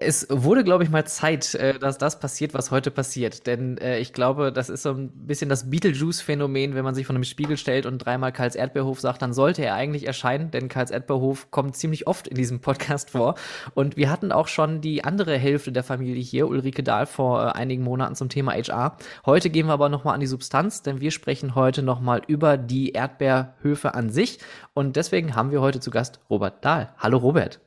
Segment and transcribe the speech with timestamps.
[0.00, 3.48] Es wurde, glaube ich, mal Zeit, äh, dass das passiert, was heute passiert.
[3.48, 7.16] Denn äh, ich glaube, das ist so ein bisschen das Beetlejuice-Phänomen, wenn man sich von
[7.16, 10.92] einem Spiegel stellt und dreimal Karls Erdbeerhof sagt, dann sollte er eigentlich erscheinen, denn Karls
[10.92, 13.34] Erdbeerhof kommt ziemlich oft in diesem Podcast vor.
[13.74, 17.50] Und wir hatten auch schon die andere Hälfte der Familie hier, Ulrike Dahl, vor äh,
[17.50, 18.98] einigen Monaten zum Thema HR.
[19.26, 22.92] Heute gehen wir aber nochmal an die Substanz, denn wir sprechen heute nochmal über die
[22.92, 24.38] Erdbeerhöfe an sich.
[24.74, 26.94] Und deswegen haben wir heute zu Gast Robert Dahl.
[26.98, 27.58] Hallo Robert.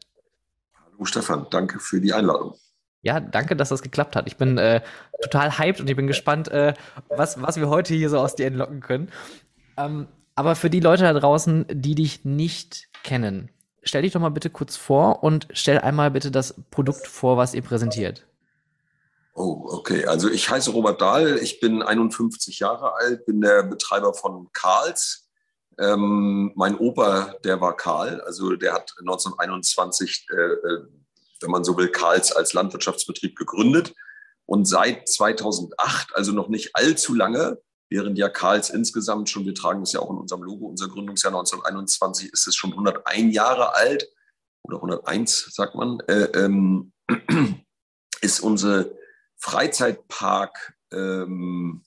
[1.02, 2.54] Oh, Stefan, danke für die Einladung.
[3.02, 4.28] Ja, danke, dass das geklappt hat.
[4.28, 4.82] Ich bin äh,
[5.23, 6.76] total hyped und ich bin gespannt, äh,
[7.09, 9.09] was, was wir heute hier so aus dir entlocken können.
[9.78, 13.50] Ähm, aber für die Leute da draußen, die dich nicht kennen,
[13.82, 17.56] stell dich doch mal bitte kurz vor und stell einmal bitte das Produkt vor, was
[17.56, 18.28] ihr präsentiert.
[19.34, 20.06] Oh, okay.
[20.06, 25.20] Also ich heiße Robert Dahl, ich bin 51 Jahre alt, bin der Betreiber von Karls.
[25.81, 30.85] Ähm, mein Opa, der war Karl, also der hat 1921, äh, äh,
[31.41, 33.95] wenn man so will, Karls als Landwirtschaftsbetrieb gegründet.
[34.45, 39.80] Und seit 2008, also noch nicht allzu lange, während ja Karls insgesamt schon, wir tragen
[39.80, 44.08] das ja auch in unserem Logo, unser Gründungsjahr 1921 ist es schon 101 Jahre alt
[44.63, 46.94] oder 101, sagt man, äh, ähm,
[48.22, 48.95] ist unsere
[49.38, 51.84] Freizeitpark ähm,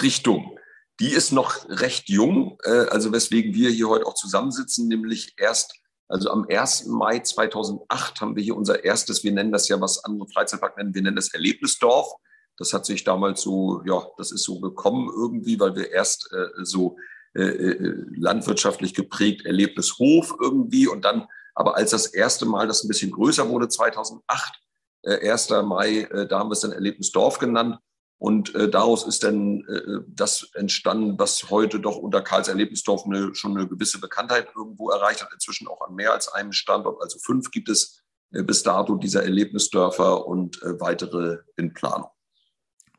[0.00, 0.58] Richtung
[1.00, 5.74] die ist noch recht jung, äh, also weswegen wir hier heute auch zusammensitzen, nämlich erst,
[6.08, 6.86] also am 1.
[6.86, 10.94] Mai 2008 haben wir hier unser erstes, wir nennen das ja, was andere Freizeitpark nennen,
[10.94, 12.12] wir nennen das Erlebnisdorf.
[12.58, 16.64] Das hat sich damals so, ja, das ist so gekommen irgendwie, weil wir erst äh,
[16.64, 16.96] so
[17.34, 22.88] äh, äh landwirtschaftlich geprägt Erlebnishof irgendwie und dann, aber als das erste Mal das ein
[22.88, 24.60] bisschen größer wurde, 2008,
[25.04, 25.48] äh, 1.
[25.64, 27.78] Mai, äh, da haben wir es dann Erlebnisdorf genannt.
[28.20, 33.34] Und äh, daraus ist dann äh, das entstanden, was heute doch unter Karls Erlebnisdorf eine,
[33.34, 35.32] schon eine gewisse Bekanntheit irgendwo erreicht hat.
[35.32, 37.02] Inzwischen auch an mehr als einem Standort.
[37.02, 42.10] Also fünf gibt es äh, bis dato dieser Erlebnisdörfer und äh, weitere in Planung.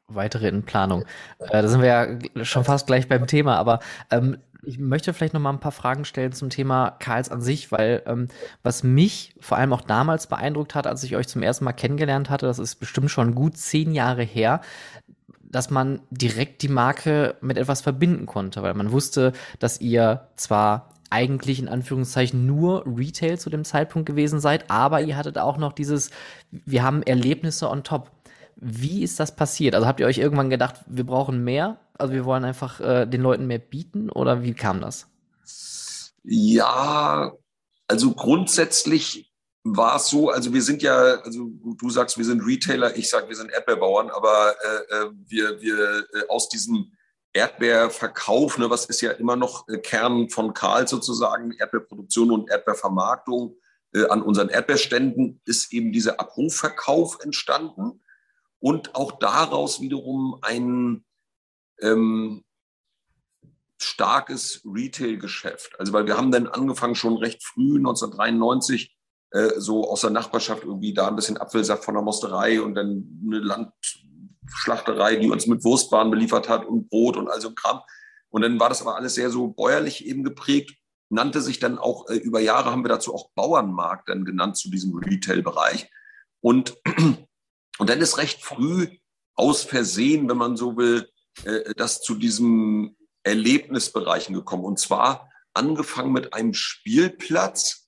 [0.08, 1.06] Weitere in Planung.
[1.38, 1.88] Äh, da sind wir
[2.34, 5.72] ja schon fast gleich beim Thema, aber ähm, ich möchte vielleicht noch mal ein paar
[5.72, 8.28] Fragen stellen zum Thema Karls an sich, weil ähm,
[8.64, 12.30] was mich vor allem auch damals beeindruckt hat, als ich euch zum ersten Mal kennengelernt
[12.30, 14.62] hatte, das ist bestimmt schon gut zehn Jahre her,
[15.51, 20.89] dass man direkt die Marke mit etwas verbinden konnte, weil man wusste, dass ihr zwar
[21.09, 25.73] eigentlich in Anführungszeichen nur Retail zu dem Zeitpunkt gewesen seid, aber ihr hattet auch noch
[25.73, 26.09] dieses,
[26.51, 28.12] wir haben Erlebnisse on top.
[28.56, 29.75] Wie ist das passiert?
[29.75, 31.79] Also habt ihr euch irgendwann gedacht, wir brauchen mehr?
[31.97, 35.07] Also wir wollen einfach äh, den Leuten mehr bieten oder wie kam das?
[36.23, 37.33] Ja,
[37.88, 39.31] also grundsätzlich
[39.64, 43.30] war es so, also wir sind ja, also du sagst, wir sind Retailer, ich sage,
[43.30, 46.92] wir sind Erdbeerbauern, aber äh, äh, wir, wir äh, aus diesem
[47.34, 53.56] Erdbeerverkauf, ne, was ist ja immer noch äh, Kern von Karl sozusagen, Erdbeerproduktion und Erdbeervermarktung
[53.94, 58.02] äh, an unseren Erdbeerständen, ist eben dieser Abrufverkauf entstanden
[58.60, 61.06] und auch daraus wiederum ein
[61.82, 62.44] ähm,
[63.78, 65.80] starkes Retail-Geschäft.
[65.80, 68.96] Also weil wir haben dann angefangen schon recht früh, 1993,
[69.31, 73.22] äh, so aus der Nachbarschaft irgendwie da ein bisschen Apfelsaft von der Mosterei und dann
[73.25, 77.81] eine Landschlachterei, die uns mit Wurstwaren beliefert hat und Brot und all so Kram.
[78.30, 80.75] Und dann war das aber alles sehr so bäuerlich eben geprägt,
[81.09, 84.69] nannte sich dann auch, äh, über Jahre haben wir dazu auch Bauernmarkt dann genannt zu
[84.69, 85.90] diesem Retail-Bereich.
[86.40, 86.78] Und,
[87.78, 88.88] und dann ist recht früh
[89.36, 91.09] aus Versehen, wenn man so will,
[91.46, 94.63] äh, das zu diesen Erlebnisbereichen gekommen.
[94.63, 97.81] Und zwar angefangen mit einem Spielplatz,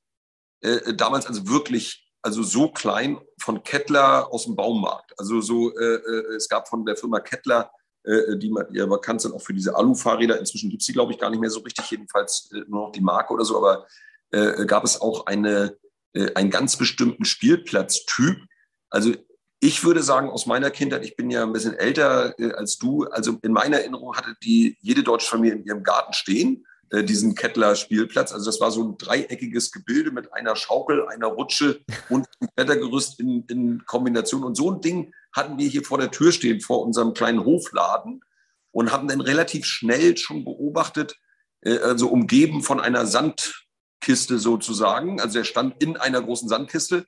[0.63, 5.13] äh, damals also wirklich, also so klein von Kettler aus dem Baumarkt.
[5.19, 7.69] Also so, äh, äh, es gab von der Firma Kettler,
[8.03, 10.39] äh, die ja bekannt sind auch für diese Alu-Fahrräder.
[10.39, 12.91] Inzwischen gibt es die, glaube ich, gar nicht mehr so richtig, jedenfalls äh, nur noch
[12.91, 13.87] die Marke oder so, aber
[14.31, 15.77] äh, gab es auch eine,
[16.13, 18.37] äh, einen ganz bestimmten Spielplatztyp.
[18.89, 19.13] Also
[19.59, 23.05] ich würde sagen, aus meiner Kindheit, ich bin ja ein bisschen älter äh, als du,
[23.05, 27.35] also in meiner Erinnerung hatte die jede deutsche Familie in ihrem Garten stehen äh, diesen
[27.35, 28.33] Kettler-Spielplatz.
[28.33, 33.19] Also das war so ein dreieckiges Gebilde mit einer Schaukel, einer Rutsche und einem Klettergerüst
[33.19, 34.43] in, in Kombination.
[34.43, 38.21] Und so ein Ding hatten wir hier vor der Tür stehen, vor unserem kleinen Hofladen
[38.71, 41.15] und haben dann relativ schnell schon beobachtet,
[41.61, 45.21] äh, also umgeben von einer Sandkiste sozusagen.
[45.21, 47.05] Also er stand in einer großen Sandkiste,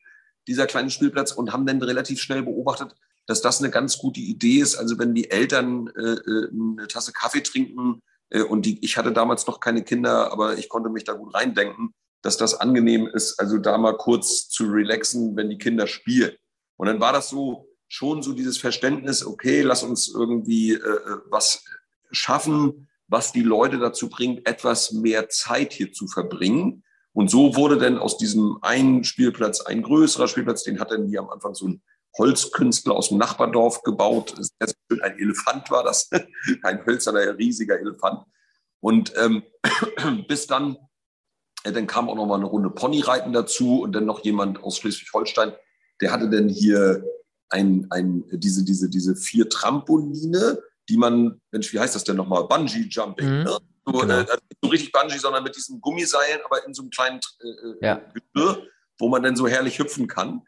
[0.47, 2.95] dieser kleine Spielplatz, und haben dann relativ schnell beobachtet,
[3.25, 4.75] dass das eine ganz gute Idee ist.
[4.75, 6.17] Also wenn die Eltern äh,
[6.51, 8.01] eine Tasse Kaffee trinken,
[8.49, 11.93] und die, ich hatte damals noch keine Kinder, aber ich konnte mich da gut reindenken,
[12.21, 16.35] dass das angenehm ist, also da mal kurz zu relaxen, wenn die Kinder spielen.
[16.75, 21.17] Und dann war das so schon so dieses Verständnis, okay, lass uns irgendwie äh, äh,
[21.29, 21.63] was
[22.11, 26.83] schaffen, was die Leute dazu bringt, etwas mehr Zeit hier zu verbringen.
[27.13, 31.19] Und so wurde dann aus diesem einen Spielplatz ein größerer Spielplatz, den hat dann hier
[31.19, 31.83] am Anfang so ein
[32.17, 34.35] Holzkünstler aus dem Nachbardorf gebaut.
[35.01, 36.09] Ein Elefant war das,
[36.63, 38.25] ein hölzerner, riesiger Elefant.
[38.79, 39.43] Und ähm,
[40.27, 40.77] bis dann,
[41.63, 44.77] äh, dann kam auch noch mal eine Runde Ponyreiten dazu und dann noch jemand aus
[44.77, 45.53] Schleswig-Holstein,
[46.01, 47.03] der hatte dann hier
[47.49, 52.47] ein, ein, diese, diese, diese vier Trampoline, die man, Mensch, wie heißt das denn nochmal?
[52.47, 53.39] Bungee Jumping.
[53.39, 53.43] Mhm.
[53.43, 53.57] Ne?
[53.85, 54.13] So, genau.
[54.13, 57.19] äh, also nicht so richtig Bungee, sondern mit diesen Gummiseilen, aber in so einem kleinen
[57.41, 58.01] äh, äh ja.
[58.13, 58.67] Geschirr,
[58.99, 60.41] wo man dann so herrlich hüpfen kann.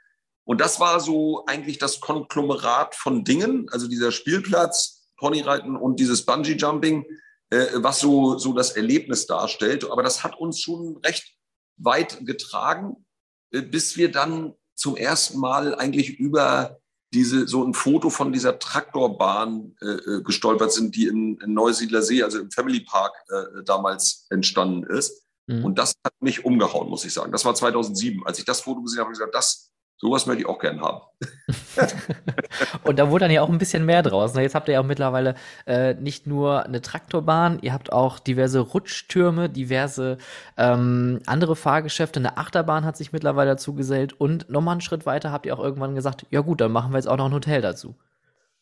[0.48, 6.26] Und das war so eigentlich das Konglomerat von Dingen, also dieser Spielplatz, Ponyreiten und dieses
[6.26, 7.06] Bungee Jumping,
[7.50, 9.92] äh, was so, so das Erlebnis darstellt.
[9.92, 11.36] Aber das hat uns schon recht
[11.76, 13.06] weit getragen,
[13.52, 16.80] äh, bis wir dann zum ersten Mal eigentlich über
[17.14, 22.02] diese so ein Foto von dieser Traktorbahn äh, äh, gestolpert sind, die in, in Neusiedler
[22.02, 25.26] See, also im Family Park äh, damals entstanden ist.
[25.48, 25.66] Mhm.
[25.66, 27.34] Und das hat mich umgehauen, muss ich sagen.
[27.34, 28.26] Das war 2007.
[28.26, 29.67] Als ich das Foto gesehen habe, habe ich gesagt, das,
[30.00, 31.02] Sowas möchte ich auch gern haben.
[32.84, 34.36] und da wurde dann ja auch ein bisschen mehr draus.
[34.36, 34.44] Ne?
[34.44, 35.34] Jetzt habt ihr ja auch mittlerweile
[35.66, 40.20] äh, nicht nur eine Traktorbahn, ihr habt auch diverse Rutschtürme, diverse
[40.56, 42.20] ähm, andere Fahrgeschäfte.
[42.20, 45.64] Eine Achterbahn hat sich mittlerweile dazu gesellt und nochmal einen Schritt weiter habt ihr auch
[45.64, 47.96] irgendwann gesagt, ja gut, dann machen wir jetzt auch noch ein Hotel dazu.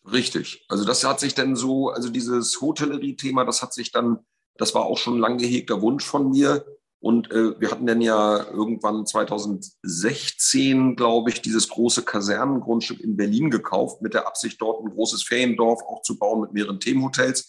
[0.09, 0.65] Richtig.
[0.69, 4.19] Also das hat sich dann so, also dieses Hotellerie-Thema, das hat sich dann,
[4.55, 6.65] das war auch schon ein lang gehegter Wunsch von mir,
[7.05, 13.51] und äh, wir hatten dann ja irgendwann 2016, glaube ich, dieses große Kasernengrundstück in Berlin
[13.51, 17.47] gekauft, mit der Absicht, dort ein großes Feriendorf auch zu bauen mit mehreren Themenhotels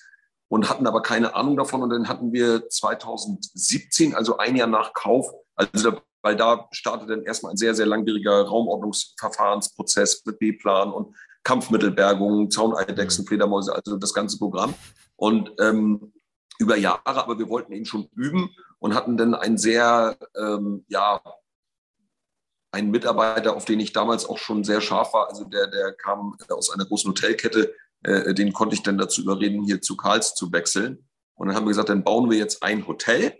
[0.48, 1.82] und hatten aber keine Ahnung davon.
[1.82, 7.08] Und dann hatten wir 2017, also ein Jahr nach Kauf, also da, weil da startet
[7.08, 13.28] dann erstmal ein sehr, sehr langwieriger Raumordnungsverfahrensprozess mit B-Plan und Kampfmittelbergung, Zauneidechsen, mhm.
[13.28, 14.74] Fledermäuse, also das ganze Programm.
[15.16, 16.12] Und ähm,
[16.58, 18.50] über Jahre, aber wir wollten ihn schon üben
[18.86, 21.20] und hatten dann einen sehr, ähm, ja,
[22.70, 25.28] einen Mitarbeiter, auf den ich damals auch schon sehr scharf war.
[25.28, 27.74] Also der, der kam aus einer großen Hotelkette,
[28.04, 31.08] äh, den konnte ich dann dazu überreden, hier zu Karls zu wechseln.
[31.34, 33.36] Und dann haben wir gesagt, dann bauen wir jetzt ein Hotel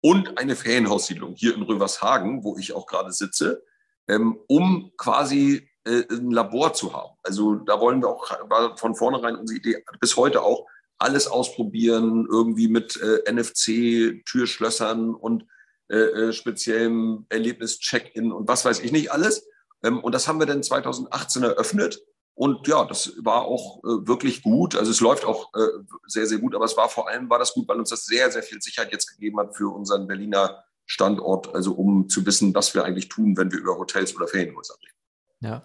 [0.00, 3.64] und eine Ferienhaussiedlung hier in Rövershagen, wo ich auch gerade sitze,
[4.06, 7.16] ähm, um quasi äh, ein Labor zu haben.
[7.24, 10.68] Also da wollen wir auch, war von vornherein unsere Idee, bis heute auch,
[10.98, 15.46] alles ausprobieren, irgendwie mit äh, NFC, Türschlössern und
[15.88, 19.46] äh, äh, speziellem Erlebnis-Check-In und was weiß ich nicht alles.
[19.82, 22.00] Ähm, und das haben wir dann 2018 eröffnet.
[22.34, 24.76] Und ja, das war auch äh, wirklich gut.
[24.76, 26.54] Also es läuft auch äh, sehr, sehr gut.
[26.54, 28.92] Aber es war vor allem war das gut, weil uns das sehr, sehr viel Sicherheit
[28.92, 31.54] jetzt gegeben hat für unseren Berliner Standort.
[31.54, 34.96] Also um zu wissen, was wir eigentlich tun, wenn wir über Hotels oder Ferienhäuser reden.
[35.40, 35.64] Ja.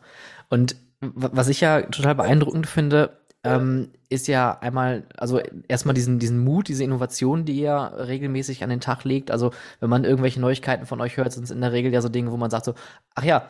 [0.50, 6.44] Und was ich ja total beeindruckend finde, ähm, ist ja einmal, also erstmal diesen, diesen
[6.44, 9.31] Mut, diese Innovation, die ihr regelmäßig an den Tag legt.
[9.31, 12.09] Also, wenn man irgendwelche Neuigkeiten von euch hört, sind es in der Regel ja so
[12.09, 12.75] Dinge, wo man sagt so,
[13.15, 13.47] ach ja,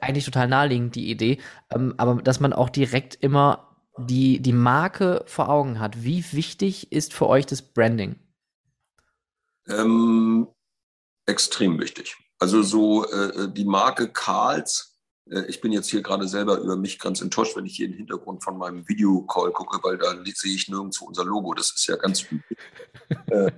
[0.00, 1.38] eigentlich total naheliegend, die Idee.
[1.70, 3.68] Ähm, aber dass man auch direkt immer
[3.98, 6.04] die, die Marke vor Augen hat.
[6.04, 8.16] Wie wichtig ist für euch das Branding?
[9.66, 10.46] Ähm,
[11.26, 12.16] extrem wichtig.
[12.38, 14.87] Also so äh, die Marke Karls
[15.48, 18.42] ich bin jetzt hier gerade selber über mich ganz enttäuscht, wenn ich hier den Hintergrund
[18.42, 21.54] von meinem Videocall gucke, weil da sehe ich nirgendwo unser Logo.
[21.54, 22.42] Das ist ja ganz übel.
[23.30, 23.52] Äh,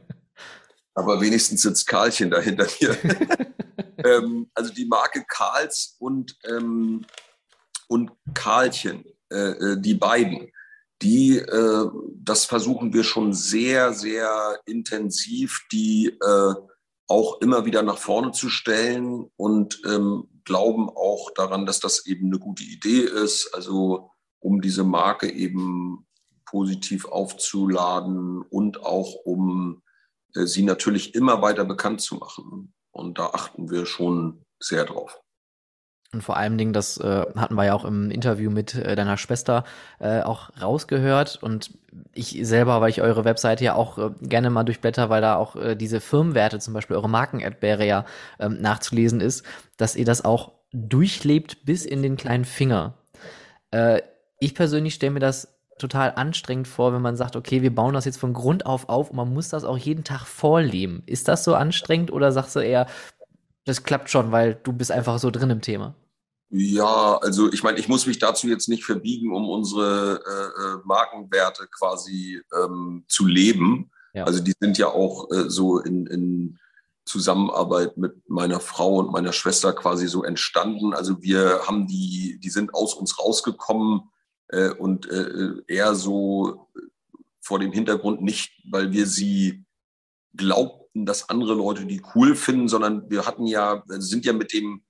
[0.95, 2.97] aber wenigstens sitzt Karlchen dahinter mir.
[4.05, 7.05] ähm, also die Marke Karls und, ähm,
[7.89, 10.51] und Karlchen, äh, äh, die beiden,
[11.03, 16.55] die, äh, das versuchen wir schon sehr, sehr intensiv, die äh,
[17.07, 22.27] auch immer wieder nach vorne zu stellen und ähm, glauben auch daran, dass das eben
[22.27, 26.07] eine gute Idee ist, also um diese Marke eben
[26.45, 29.83] positiv aufzuladen und auch um
[30.35, 32.75] äh, sie natürlich immer weiter bekannt zu machen.
[32.91, 35.21] Und da achten wir schon sehr drauf.
[36.13, 39.17] Und vor allem Dingen, das äh, hatten wir ja auch im Interview mit äh, deiner
[39.17, 39.65] Schwester
[40.01, 41.39] äh, auch rausgehört.
[41.41, 41.71] Und
[42.13, 45.55] ich selber, weil ich eure Webseite ja auch äh, gerne mal durchblätter, weil da auch
[45.55, 48.05] äh, diese Firmenwerte, zum Beispiel eure Marken-Erdbeere ja
[48.41, 49.45] ähm, nachzulesen ist,
[49.77, 52.95] dass ihr das auch durchlebt bis in den kleinen Finger.
[53.71, 54.03] Äh,
[54.41, 58.05] ich persönlich stelle mir das total anstrengend vor, wenn man sagt, okay, wir bauen das
[58.05, 61.03] jetzt von Grund auf auf und man muss das auch jeden Tag vorleben.
[61.07, 62.87] Ist das so anstrengend oder sagst du eher,
[63.65, 65.95] das klappt schon, weil du bist einfach so drin im Thema?
[66.51, 70.79] Ja, also ich meine, ich muss mich dazu jetzt nicht verbiegen, um unsere äh, äh,
[70.85, 73.91] Markenwerte quasi ähm, zu leben.
[74.15, 74.25] Ja.
[74.25, 76.59] Also die sind ja auch äh, so in, in
[77.05, 80.93] Zusammenarbeit mit meiner Frau und meiner Schwester quasi so entstanden.
[80.93, 84.11] Also wir haben die, die sind aus uns rausgekommen
[84.49, 86.69] äh, und äh, eher so
[87.41, 89.65] vor dem Hintergrund nicht, weil wir sie
[90.35, 94.53] glaub, behaupten, dass andere Leute die cool finden, sondern wir hatten ja, sind ja mit
[94.53, 94.83] dem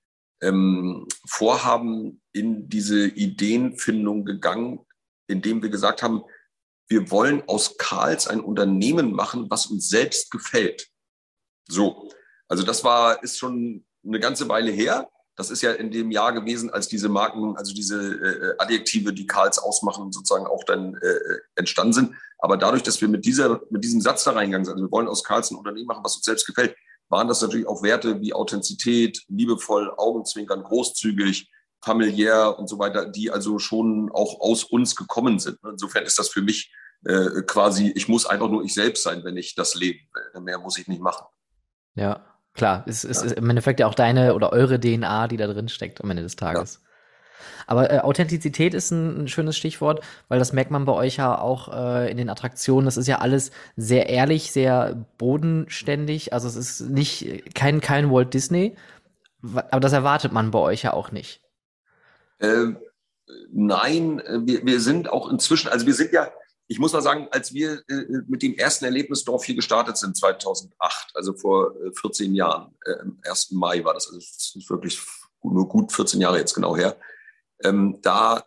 [0.42, 4.80] ähm, Vorhaben in diese Ideenfindung gegangen,
[5.28, 6.22] indem wir gesagt haben,
[6.88, 10.88] wir wollen aus Karls ein Unternehmen machen, was uns selbst gefällt.
[11.68, 12.10] So,
[12.48, 15.08] also das war, ist schon eine ganze Weile her.
[15.40, 19.26] Das ist ja in dem Jahr gewesen, als diese Marken, also diese äh, Adjektive, die
[19.26, 21.18] Karls ausmachen, sozusagen auch dann äh,
[21.56, 22.14] entstanden sind.
[22.40, 25.08] Aber dadurch, dass wir mit, dieser, mit diesem Satz da reingegangen sind, also wir wollen
[25.08, 26.76] aus Karls ein Unternehmen machen, was uns selbst gefällt,
[27.08, 31.50] waren das natürlich auch Werte wie Authentizität, liebevoll, Augenzwinkern, großzügig,
[31.82, 35.56] familiär und so weiter, die also schon auch aus uns gekommen sind.
[35.64, 36.70] Insofern ist das für mich
[37.06, 39.96] äh, quasi, ich muss einfach nur ich selbst sein, wenn ich das will.
[40.38, 41.24] Mehr muss ich nicht machen.
[41.94, 42.84] Ja, klar.
[42.86, 43.32] Es ist, ja.
[43.32, 46.36] im Endeffekt ja auch deine oder eure DNA, die da drin steckt am Ende des
[46.36, 46.80] Tages.
[46.82, 46.90] Ja.
[47.66, 51.38] Aber äh, Authentizität ist ein, ein, schönes Stichwort, weil das merkt man bei euch ja
[51.38, 52.84] auch äh, in den Attraktionen.
[52.84, 56.32] Das ist ja alles sehr ehrlich, sehr bodenständig.
[56.32, 58.74] Also es ist nicht kein, kein Walt Disney,
[59.42, 61.42] aber das erwartet man bei euch ja auch nicht.
[62.40, 62.78] Ähm,
[63.52, 66.28] nein, äh, wir, wir sind auch inzwischen, also wir sind ja,
[66.70, 71.10] ich muss mal sagen, als wir äh, mit dem ersten Erlebnisdorf hier gestartet sind, 2008,
[71.14, 73.50] also vor äh, 14 Jahren, äh, am 1.
[73.50, 75.00] Mai war das, also das ist wirklich
[75.42, 76.96] nur gut 14 Jahre jetzt genau her,
[77.64, 78.44] ähm, da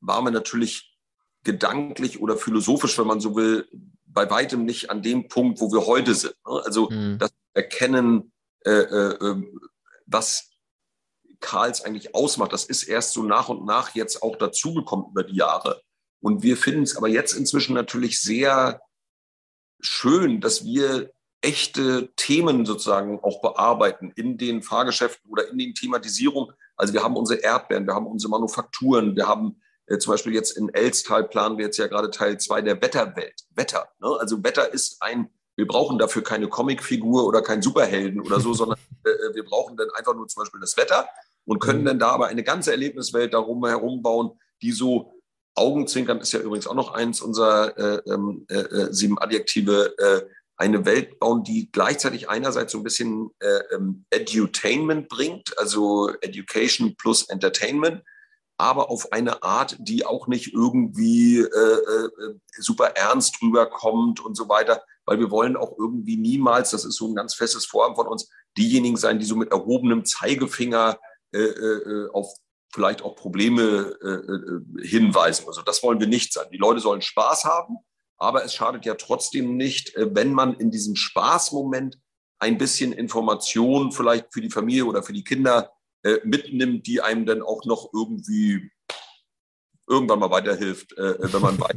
[0.00, 0.98] waren wir natürlich
[1.44, 3.68] gedanklich oder philosophisch, wenn man so will,
[4.04, 6.34] bei weitem nicht an dem Punkt, wo wir heute sind.
[6.44, 6.62] Ne?
[6.64, 7.18] Also mhm.
[7.20, 8.32] das Erkennen,
[8.64, 9.60] äh, äh, ähm,
[10.06, 10.50] was
[11.38, 15.36] Karls eigentlich ausmacht, das ist erst so nach und nach jetzt auch dazugekommen über die
[15.36, 15.80] Jahre.
[16.20, 18.80] Und wir finden es aber jetzt inzwischen natürlich sehr
[19.80, 21.10] schön, dass wir
[21.42, 26.54] echte Themen sozusagen auch bearbeiten in den Fahrgeschäften oder in den Thematisierungen.
[26.76, 30.56] Also wir haben unsere Erdbeeren, wir haben unsere Manufakturen, wir haben äh, zum Beispiel jetzt
[30.56, 33.42] in Elstal planen wir jetzt ja gerade Teil zwei der Wetterwelt.
[33.54, 33.88] Wetter.
[34.00, 34.16] Ne?
[34.20, 38.78] Also Wetter ist ein, wir brauchen dafür keine Comicfigur oder keinen Superhelden oder so, sondern
[39.04, 41.08] äh, äh, wir brauchen dann einfach nur zum Beispiel das Wetter
[41.46, 41.86] und können mhm.
[41.86, 45.12] dann da aber eine ganze Erlebniswelt darum herum bauen, die so
[45.54, 50.28] Augenzwinkern ist ja übrigens auch noch eins unserer äh, ähm, äh, äh, sieben Adjektive, äh,
[50.56, 56.96] eine Welt bauen, die gleichzeitig einerseits so ein bisschen äh, ähm, Edutainment bringt, also Education
[56.96, 58.02] plus Entertainment,
[58.58, 64.50] aber auf eine Art, die auch nicht irgendwie äh, äh, super ernst rüberkommt und so
[64.50, 68.06] weiter, weil wir wollen auch irgendwie niemals, das ist so ein ganz festes Vorhaben von
[68.06, 68.28] uns,
[68.58, 70.98] diejenigen sein, die so mit erhobenem Zeigefinger
[71.32, 72.34] äh, äh, auf
[72.72, 75.46] vielleicht auch Probleme äh, äh, hinweisen.
[75.46, 76.46] Also das wollen wir nicht sein.
[76.52, 77.78] Die Leute sollen Spaß haben,
[78.16, 81.98] aber es schadet ja trotzdem nicht, äh, wenn man in diesem Spaßmoment
[82.38, 85.72] ein bisschen Information vielleicht für die Familie oder für die Kinder
[86.02, 88.70] äh, mitnimmt, die einem dann auch noch irgendwie
[89.88, 91.76] irgendwann mal weiterhilft, äh wenn man weiß,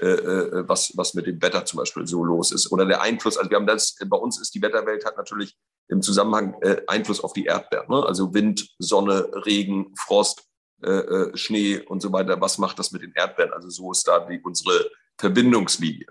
[0.00, 2.72] äh, äh, was, was mit dem Wetter zum Beispiel so los ist.
[2.72, 6.00] Oder der Einfluss, also wir haben das, bei uns ist die Wetterwelt hat natürlich im
[6.00, 7.88] Zusammenhang äh, Einfluss auf die Erdbeeren.
[7.90, 8.02] Ne?
[8.06, 10.44] Also Wind, Sonne, Regen, Frost,
[10.82, 12.40] äh, äh, Schnee und so weiter.
[12.40, 13.52] Was macht das mit den Erdbeeren?
[13.52, 16.06] Also so ist da die, unsere Verbindungslinie.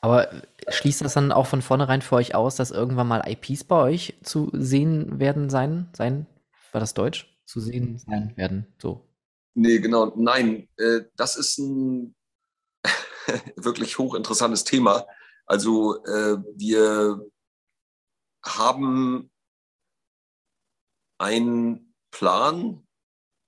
[0.00, 0.28] Aber
[0.68, 4.14] schließt das dann auch von vornherein für euch aus, dass irgendwann mal IPs bei euch
[4.24, 5.88] zu sehen werden sein?
[5.92, 6.26] Sein?
[6.72, 7.26] War das Deutsch?
[7.46, 8.66] Zu sehen sein werden.
[8.82, 9.06] So.
[9.54, 10.12] Nee, genau.
[10.16, 12.16] Nein, äh, das ist ein
[13.56, 15.06] wirklich hochinteressantes Thema.
[15.46, 17.20] Also äh, wir
[18.44, 19.30] haben
[21.18, 22.86] einen Plan.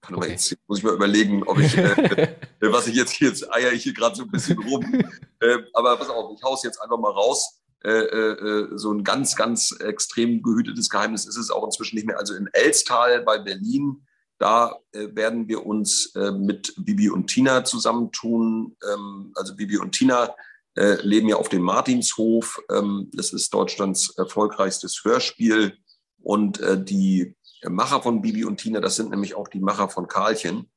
[0.01, 0.31] Kann okay.
[0.31, 3.85] jetzt muss ich mal überlegen, ob ich, äh, was ich jetzt hier, jetzt eier ich
[3.85, 4.85] hier gerade so ein bisschen rum.
[5.41, 7.61] äh, aber pass auf, ich haus jetzt einfach mal raus.
[7.85, 12.19] Äh, äh, so ein ganz, ganz extrem gehütetes Geheimnis ist es auch inzwischen nicht mehr.
[12.19, 14.07] Also in Elstal bei Berlin
[14.43, 18.77] da äh, werden wir uns äh, mit Bibi und Tina zusammentun.
[18.93, 20.35] Ähm, also Bibi und Tina
[20.75, 22.61] äh, leben ja auf dem Martinshof.
[22.69, 25.79] Ähm, das ist Deutschlands erfolgreichstes Hörspiel.
[26.21, 27.37] Und äh, die
[27.69, 30.69] Macher von Bibi und Tina, das sind nämlich auch die Macher von Karlchen.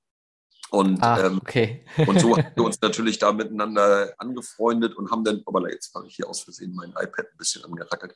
[0.70, 1.86] Und, ah, ähm, okay.
[2.08, 6.06] und so haben wir uns natürlich da miteinander angefreundet und haben dann, aber jetzt habe
[6.08, 8.14] ich hier aus Versehen mein iPad ein bisschen angerackert,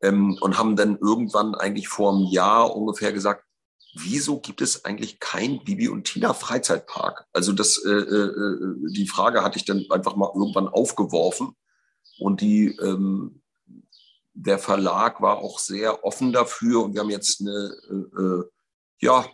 [0.00, 3.44] ähm, und haben dann irgendwann eigentlich vor einem Jahr ungefähr gesagt,
[3.94, 7.26] wieso gibt es eigentlich kein Bibi und Tina Freizeitpark?
[7.32, 11.54] Also das, äh, äh, die Frage hatte ich dann einfach mal irgendwann aufgeworfen
[12.18, 13.42] und die, ähm,
[14.34, 18.44] der Verlag war auch sehr offen dafür und wir haben jetzt eine, äh, äh
[19.00, 19.26] ja,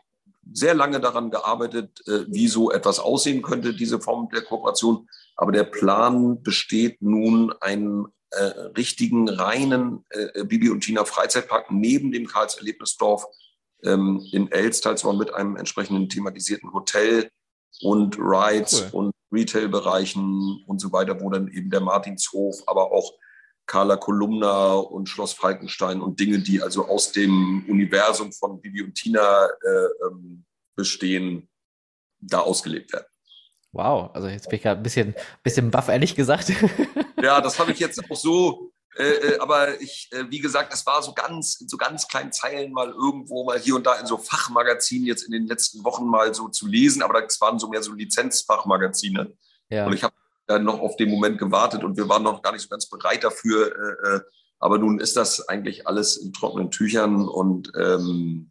[0.51, 5.07] sehr lange daran gearbeitet, äh, wie so etwas aussehen könnte, diese Form der Kooperation.
[5.37, 8.43] Aber der Plan besteht nun, einen äh,
[8.77, 13.27] richtigen, reinen äh, Bibi und Tina Freizeitpark neben dem Karls Erlebnisdorf
[13.85, 17.31] ähm, in Elstal zwar mit einem entsprechenden thematisierten Hotel
[17.83, 19.07] und Rides cool.
[19.07, 23.13] und Retail-Bereichen und so weiter, wo dann eben der Martinshof, aber auch
[23.67, 28.95] Carla Kolumna und Schloss Falkenstein und Dinge, die also aus dem Universum von Bibi und
[28.95, 30.45] Tina äh, ähm,
[30.75, 31.49] bestehen,
[32.21, 33.07] da ausgelebt werden.
[33.73, 36.53] Wow, also jetzt bin ich gerade ein bisschen, bisschen baff, ehrlich gesagt.
[37.21, 40.85] Ja, das habe ich jetzt auch so, äh, äh, aber ich, äh, wie gesagt, es
[40.85, 44.07] war so ganz, in so ganz kleinen Zeilen mal irgendwo mal hier und da in
[44.07, 47.69] so Fachmagazinen jetzt in den letzten Wochen mal so zu lesen, aber das waren so
[47.69, 49.33] mehr so Lizenzfachmagazine.
[49.71, 49.87] Ja.
[49.87, 50.15] Und ich habe
[50.47, 53.23] dann noch auf den Moment gewartet und wir waren noch gar nicht so ganz bereit
[53.23, 53.67] dafür.
[53.67, 54.21] Äh, äh
[54.61, 58.51] aber nun ist das eigentlich alles in trockenen Tüchern und ähm,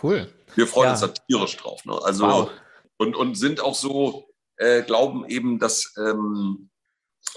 [0.00, 0.32] cool.
[0.54, 0.92] Wir freuen ja.
[0.92, 1.84] uns da tierisch drauf.
[1.84, 1.98] Ne?
[2.04, 2.50] Also wow.
[2.98, 4.28] und, und sind auch so,
[4.58, 6.70] äh, glauben eben, dass ähm,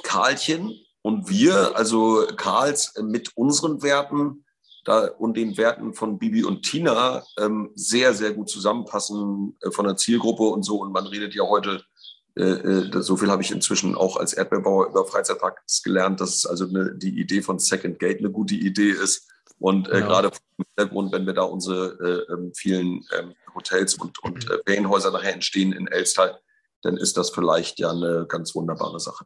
[0.04, 4.46] Karlchen und wir, also Karls mit unseren Werten
[4.86, 9.86] da, und den Werten von Bibi und Tina ähm, sehr, sehr gut zusammenpassen äh, von
[9.86, 10.82] der Zielgruppe und so.
[10.82, 11.84] Und man redet ja heute
[12.36, 16.46] äh, äh, so viel habe ich inzwischen auch als Erdbeerbauer über Freizeitparks gelernt, dass es
[16.46, 19.30] also eine, die Idee von Second Gate eine gute Idee ist.
[19.60, 20.08] Und äh, genau.
[20.08, 24.58] gerade im Hintergrund, wenn wir da unsere äh, ähm, vielen ähm, Hotels und, und äh,
[24.66, 26.40] Ferienhäuser nachher entstehen in Elstal,
[26.82, 29.26] dann ist das vielleicht ja eine ganz wunderbare Sache.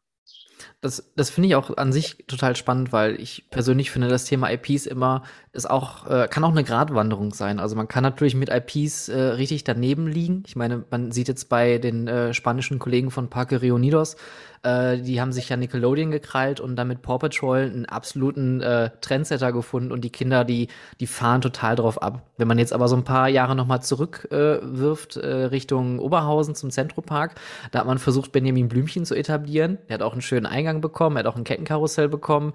[0.82, 4.52] Das, das finde ich auch an sich total spannend, weil ich persönlich finde, das Thema
[4.52, 7.60] IPs immer ist auch, äh, kann auch eine Gratwanderung sein.
[7.60, 10.44] Also man kann natürlich mit IPs äh, richtig daneben liegen.
[10.46, 14.18] Ich meine, man sieht jetzt bei den äh, spanischen Kollegen von Parque Reunidos,
[14.64, 19.52] äh, die haben sich ja Nickelodeon gekrallt und damit Paw Patrol einen absoluten äh, Trendsetter
[19.52, 20.68] gefunden und die Kinder, die,
[21.00, 22.24] die fahren total drauf ab.
[22.38, 27.36] Wenn man jetzt aber so ein paar Jahre nochmal zurückwirft äh, Richtung Oberhausen zum Zentropark,
[27.72, 29.78] da hat man versucht, Benjamin Blümchen zu etablieren.
[29.88, 32.54] Er hat auch einen schönen Eingang bekommen, er hat auch ein Kettenkarussell bekommen.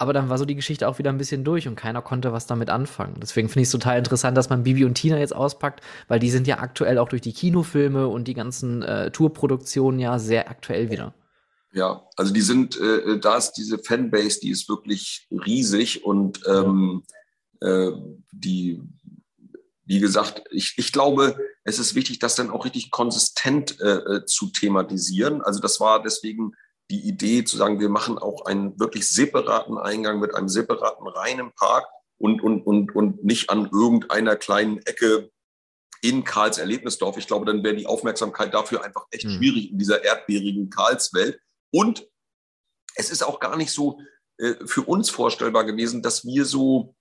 [0.00, 2.46] Aber dann war so die Geschichte auch wieder ein bisschen durch und keiner konnte was
[2.46, 3.16] damit anfangen.
[3.20, 6.30] Deswegen finde ich es total interessant, dass man Bibi und Tina jetzt auspackt, weil die
[6.30, 10.90] sind ja aktuell auch durch die Kinofilme und die ganzen äh, Tourproduktionen ja sehr aktuell
[10.90, 11.14] wieder.
[11.72, 17.02] Ja, also die sind, äh, da ist diese Fanbase, die ist wirklich riesig und ähm,
[17.60, 17.90] äh,
[18.30, 18.80] die,
[19.84, 24.24] wie gesagt, ich, ich glaube, es ist wichtig, das dann auch richtig konsistent äh, äh,
[24.26, 25.42] zu thematisieren.
[25.42, 26.52] Also das war deswegen
[26.90, 31.52] die Idee zu sagen, wir machen auch einen wirklich separaten Eingang mit einem separaten reinen
[31.52, 31.86] Park
[32.18, 35.30] und, und, und, und nicht an irgendeiner kleinen Ecke
[36.00, 37.16] in Karls Erlebnisdorf.
[37.16, 39.30] Ich glaube, dann wäre die Aufmerksamkeit dafür einfach echt mhm.
[39.32, 41.40] schwierig in dieser erdbeerigen Karlswelt.
[41.70, 42.06] Und
[42.94, 44.00] es ist auch gar nicht so
[44.38, 46.94] äh, für uns vorstellbar gewesen, dass wir so,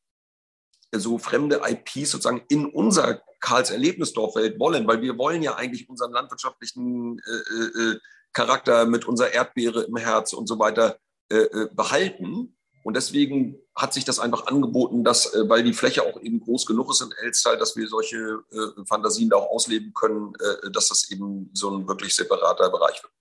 [0.94, 6.12] so fremde IPs sozusagen in unser Karls Erlebnisdorfwelt wollen, weil wir wollen ja eigentlich unseren
[6.12, 8.00] landwirtschaftlichen äh, äh,
[8.38, 11.00] Charakter mit unserer Erdbeere im Herz und so weiter
[11.32, 12.56] äh, äh, behalten.
[12.84, 16.68] Und deswegen hat sich das einfach angeboten, dass, äh, weil die Fläche auch eben groß
[16.68, 20.90] genug ist in Elstal, dass wir solche äh, Fantasien da auch ausleben können, äh, dass
[20.90, 23.12] das eben so ein wirklich separater Bereich wird.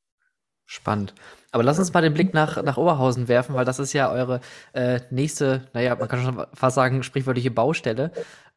[0.66, 1.14] Spannend.
[1.50, 4.40] Aber lass uns mal den Blick nach, nach Oberhausen werfen, weil das ist ja eure
[4.74, 8.12] äh, nächste, naja, man kann schon fast sagen, sprichwörtliche Baustelle.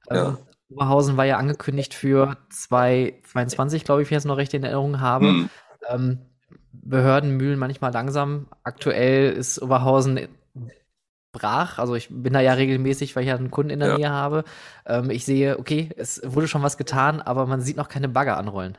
[0.09, 0.37] Ähm, ja.
[0.69, 4.99] Oberhausen war ja angekündigt für 2022, glaube ich, wenn ich jetzt noch recht in Erinnerung
[4.99, 5.27] habe.
[5.27, 5.49] Hm.
[5.87, 6.28] Ähm,
[6.71, 8.47] Behörden mühlen manchmal langsam.
[8.63, 10.27] Aktuell ist Oberhausen
[11.31, 11.77] brach.
[11.77, 13.97] Also ich bin da ja regelmäßig, weil ich ja einen Kunden in der ja.
[13.97, 14.43] Nähe habe.
[14.85, 18.37] Ähm, ich sehe, okay, es wurde schon was getan, aber man sieht noch keine Bagger
[18.37, 18.77] anrollen.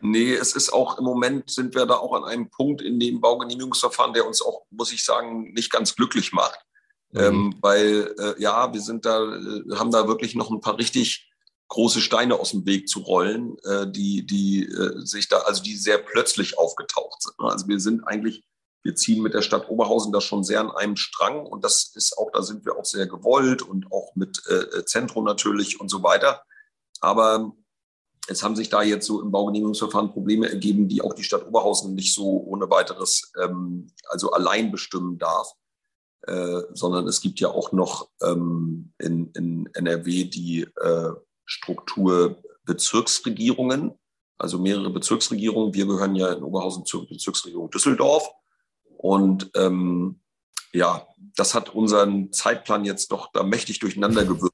[0.00, 3.20] Nee, es ist auch im Moment sind wir da auch an einem Punkt in dem
[3.20, 6.58] Baugenehmigungsverfahren, der uns auch, muss ich sagen, nicht ganz glücklich macht.
[7.12, 7.20] Mhm.
[7.20, 11.31] Ähm, weil äh, ja, wir sind da, äh, haben da wirklich noch ein paar richtig
[11.72, 15.74] große Steine aus dem Weg zu rollen, äh, die, die äh, sich da, also die
[15.74, 17.34] sehr plötzlich aufgetaucht sind.
[17.38, 18.44] Also wir sind eigentlich,
[18.82, 22.18] wir ziehen mit der Stadt Oberhausen da schon sehr an einem Strang und das ist
[22.18, 26.02] auch, da sind wir auch sehr gewollt und auch mit äh, Zentrum natürlich und so
[26.02, 26.42] weiter.
[27.00, 27.54] Aber
[28.28, 31.94] es haben sich da jetzt so im Baugenehmigungsverfahren Probleme ergeben, die auch die Stadt Oberhausen
[31.94, 35.50] nicht so ohne weiteres ähm, also allein bestimmen darf,
[36.26, 41.12] äh, sondern es gibt ja auch noch ähm, in, in NRW die äh,
[41.52, 43.92] Struktur Bezirksregierungen,
[44.38, 45.74] also mehrere Bezirksregierungen.
[45.74, 48.28] Wir gehören ja in Oberhausen zur Bezirksregierung Düsseldorf
[48.96, 50.20] und ähm,
[50.72, 54.52] ja, das hat unseren Zeitplan jetzt doch da mächtig durcheinander gewürzt.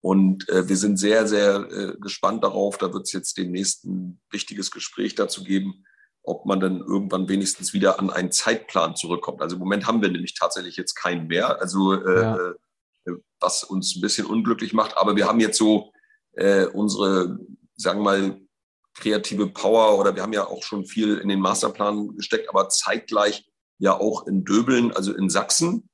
[0.00, 2.78] Und äh, wir sind sehr, sehr äh, gespannt darauf.
[2.78, 5.84] Da wird es jetzt demnächst ein wichtiges Gespräch dazu geben,
[6.22, 9.42] ob man dann irgendwann wenigstens wieder an einen Zeitplan zurückkommt.
[9.42, 12.36] Also im Moment haben wir nämlich tatsächlich jetzt keinen mehr, also äh, ja.
[12.36, 12.54] Äh,
[13.40, 14.96] was uns ein bisschen unglücklich macht.
[14.96, 15.92] Aber wir haben jetzt so
[16.36, 17.38] äh, unsere,
[17.76, 18.40] sagen wir mal,
[18.94, 23.46] kreative Power oder wir haben ja auch schon viel in den Masterplan gesteckt, aber zeitgleich
[23.78, 25.90] ja auch in Döbeln, also in Sachsen.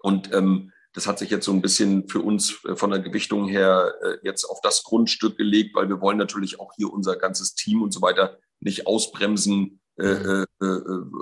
[0.00, 3.48] Und ähm, das hat sich jetzt so ein bisschen für uns äh, von der Gewichtung
[3.48, 7.54] her äh, jetzt auf das Grundstück gelegt, weil wir wollen natürlich auch hier unser ganzes
[7.54, 10.76] Team und so weiter nicht ausbremsen, äh, äh,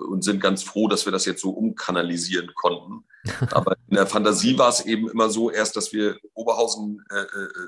[0.09, 3.05] und sind ganz froh, dass wir das jetzt so umkanalisieren konnten.
[3.53, 7.25] Aber in der Fantasie war es eben immer so, erst, dass wir Oberhausen äh,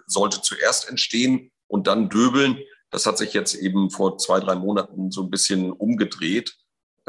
[0.07, 2.59] sollte zuerst entstehen und dann Döbeln.
[2.91, 6.57] Das hat sich jetzt eben vor zwei, drei Monaten so ein bisschen umgedreht.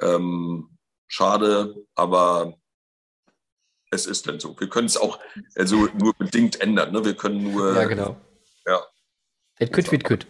[0.01, 2.57] Ähm, schade, aber
[3.89, 4.59] es ist dann so.
[4.59, 5.19] Wir können es auch
[5.55, 6.91] also nur bedingt ändern.
[6.91, 7.05] Ne?
[7.05, 7.73] Wir können nur.
[7.75, 8.17] Ja, genau.
[8.65, 8.81] Ja.
[9.59, 10.27] Et kütt wird kütt.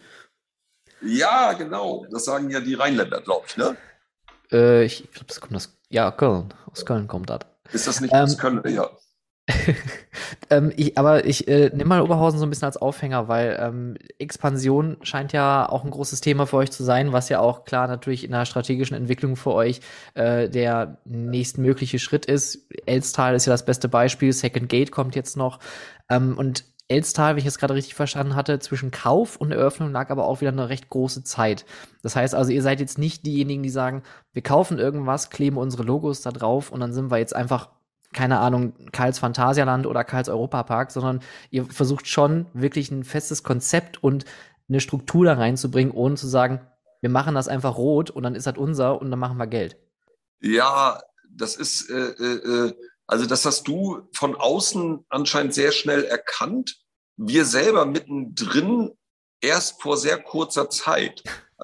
[1.04, 2.06] Ja, genau.
[2.12, 3.76] Das sagen ja die Rheinländer, glaube ich, ne?
[4.52, 5.78] Äh, ich glaube, das kommt aus.
[5.90, 6.54] Ja, Köln.
[6.72, 7.40] Aus Köln kommt das.
[7.72, 8.62] Ist das nicht ähm, aus Köln?
[8.66, 8.90] Ja.
[10.50, 13.98] ähm, ich, aber ich äh, nehme mal Oberhausen so ein bisschen als Aufhänger, weil ähm,
[14.18, 17.88] Expansion scheint ja auch ein großes Thema für euch zu sein, was ja auch klar
[17.88, 19.82] natürlich in der strategischen Entwicklung für euch
[20.14, 22.70] äh, der nächstmögliche Schritt ist.
[22.86, 25.60] Elstal ist ja das beste Beispiel, Second Gate kommt jetzt noch.
[26.10, 30.10] Ähm, und Elstal, wenn ich es gerade richtig verstanden hatte, zwischen Kauf und Eröffnung lag
[30.10, 31.66] aber auch wieder eine recht große Zeit.
[32.02, 35.84] Das heißt also, ihr seid jetzt nicht diejenigen, die sagen, wir kaufen irgendwas, kleben unsere
[35.84, 37.70] Logos da drauf und dann sind wir jetzt einfach
[38.14, 44.02] keine Ahnung, Karls Phantasialand oder Karls Europapark, sondern ihr versucht schon wirklich ein festes Konzept
[44.04, 44.26] und
[44.70, 46.62] eine Struktur da reinzubringen, ohne zu sagen,
[47.02, 49.78] wir machen das einfach rot und dann ist das unser und dann machen wir Geld.
[50.40, 52.74] Ja, das ist, äh, äh, äh
[53.08, 56.78] also das hast du von außen anscheinend sehr schnell erkannt.
[57.18, 58.92] Wir selber mittendrin
[59.42, 61.24] erst vor sehr kurzer Zeit.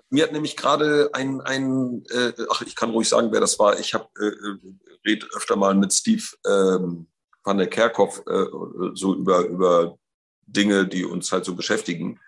[0.09, 3.79] Mir hat nämlich gerade ein, ein äh, ach, ich kann ruhig sagen, wer das war.
[3.79, 4.57] Ich habe äh, äh
[5.05, 7.07] red öfter mal mit Steve ähm,
[7.43, 8.45] van der Kerkhoff äh,
[8.93, 9.97] so über, über
[10.45, 12.19] Dinge, die uns halt so beschäftigen.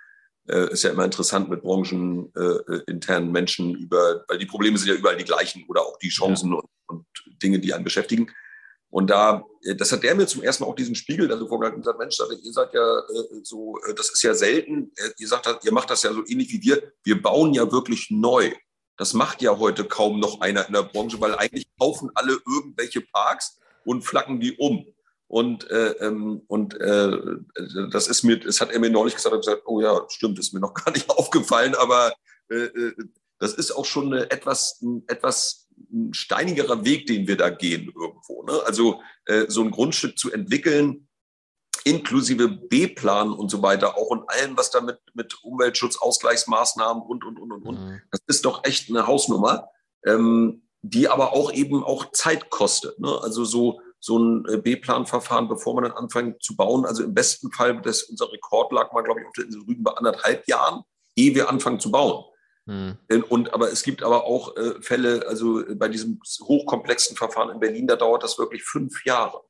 [0.48, 4.96] Äh, ist ja immer interessant mit brancheninternen äh, Menschen über, weil die Probleme sind ja
[4.96, 6.60] überall die gleichen oder auch die Chancen ja.
[6.60, 7.06] und, und
[7.44, 8.32] Dinge, die einen beschäftigen.
[8.92, 11.48] Und da, äh, das hat der mir zum ersten Mal auch diesen Spiegel dann so
[11.48, 15.28] vorgehalten und gesagt, Mensch, ihr seid ja äh, so, äh, das ist ja selten, ihr
[15.28, 16.94] sagt, ihr macht das ja so ähnlich wie wir.
[17.04, 18.52] Wir bauen ja wirklich neu.
[18.98, 23.02] Das macht ja heute kaum noch einer in der Branche, weil eigentlich kaufen alle irgendwelche
[23.02, 24.86] Parks und flacken die um.
[25.28, 27.18] Und, äh, ähm, und äh,
[27.90, 30.60] das ist mir, das hat er mir neulich gesagt, gesagt, oh ja, stimmt, ist mir
[30.60, 32.14] noch gar nicht aufgefallen, aber
[32.50, 32.92] äh,
[33.40, 34.82] das ist auch schon eine etwas,
[35.92, 38.44] ein steinigerer Weg, den wir da gehen irgendwo.
[38.44, 38.60] Ne?
[38.66, 41.08] Also äh, so ein Grundstück zu entwickeln,
[41.84, 47.24] inklusive B-Plan und so weiter, auch und allem, was da mit, mit Umweltschutz, Ausgleichsmaßnahmen und,
[47.24, 47.80] und, und, und, und.
[47.80, 48.02] Mhm.
[48.12, 49.70] Das ist doch echt eine Hausnummer,
[50.06, 53.00] ähm, die aber auch eben auch Zeit kostet.
[53.00, 53.20] Ne?
[53.22, 56.86] Also so, so ein äh, B-Plan-Verfahren, bevor man dann anfängt zu bauen.
[56.86, 59.84] Also im besten Fall, das, unser Rekord lag mal, glaube ich, auf der Insel Rügen
[59.84, 60.84] bei anderthalb Jahren,
[61.16, 62.26] ehe wir anfangen zu bauen.
[62.66, 62.98] Mhm.
[63.30, 67.88] Und aber es gibt aber auch äh, Fälle, also bei diesem hochkomplexen Verfahren in Berlin,
[67.88, 69.42] da dauert das wirklich fünf Jahre.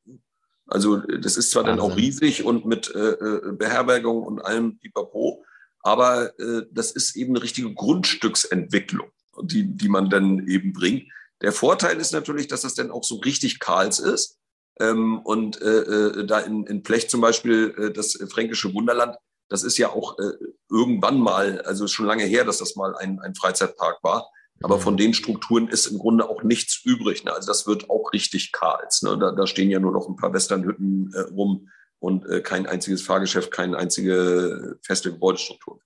[0.68, 1.78] Also das ist zwar Wahnsinn.
[1.78, 5.44] dann auch riesig und mit äh, äh, Beherbergung und allem pipapo,
[5.82, 9.10] aber äh, das ist eben eine richtige Grundstücksentwicklung,
[9.42, 11.12] die, die man dann eben bringt.
[11.42, 14.38] Der Vorteil ist natürlich, dass das dann auch so richtig Karls ist.
[14.80, 19.18] Ähm, und äh, äh da in, in Plech zum Beispiel äh, das fränkische Wunderland,
[19.52, 20.32] das ist ja auch äh,
[20.70, 24.30] irgendwann mal, also schon lange her, dass das mal ein, ein Freizeitpark war.
[24.64, 27.26] Aber von den Strukturen ist im Grunde auch nichts übrig.
[27.26, 27.34] Ne?
[27.34, 29.02] Also das wird auch richtig Karls.
[29.02, 29.18] Ne?
[29.18, 31.68] Da, da stehen ja nur noch ein paar Westernhütten äh, rum
[32.00, 35.82] und äh, kein einziges Fahrgeschäft, keine einzige feste Gebäudestruktur.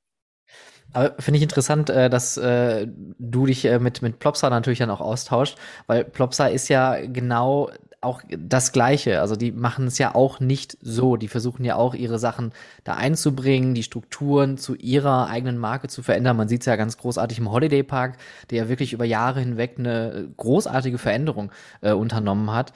[0.94, 4.92] Aber finde ich interessant, äh, dass äh, du dich äh, mit, mit Plopsa natürlich dann
[4.92, 7.72] auch austauscht, weil Plopsa ist ja genau
[8.06, 9.20] auch das Gleiche.
[9.20, 11.18] Also die machen es ja auch nicht so.
[11.18, 16.04] Die versuchen ja auch ihre Sachen da einzubringen, die Strukturen zu ihrer eigenen Marke zu
[16.04, 16.38] verändern.
[16.38, 18.18] Man sieht es ja ganz großartig im Holiday Park,
[18.50, 22.72] der ja wirklich über Jahre hinweg eine großartige Veränderung äh, unternommen hat.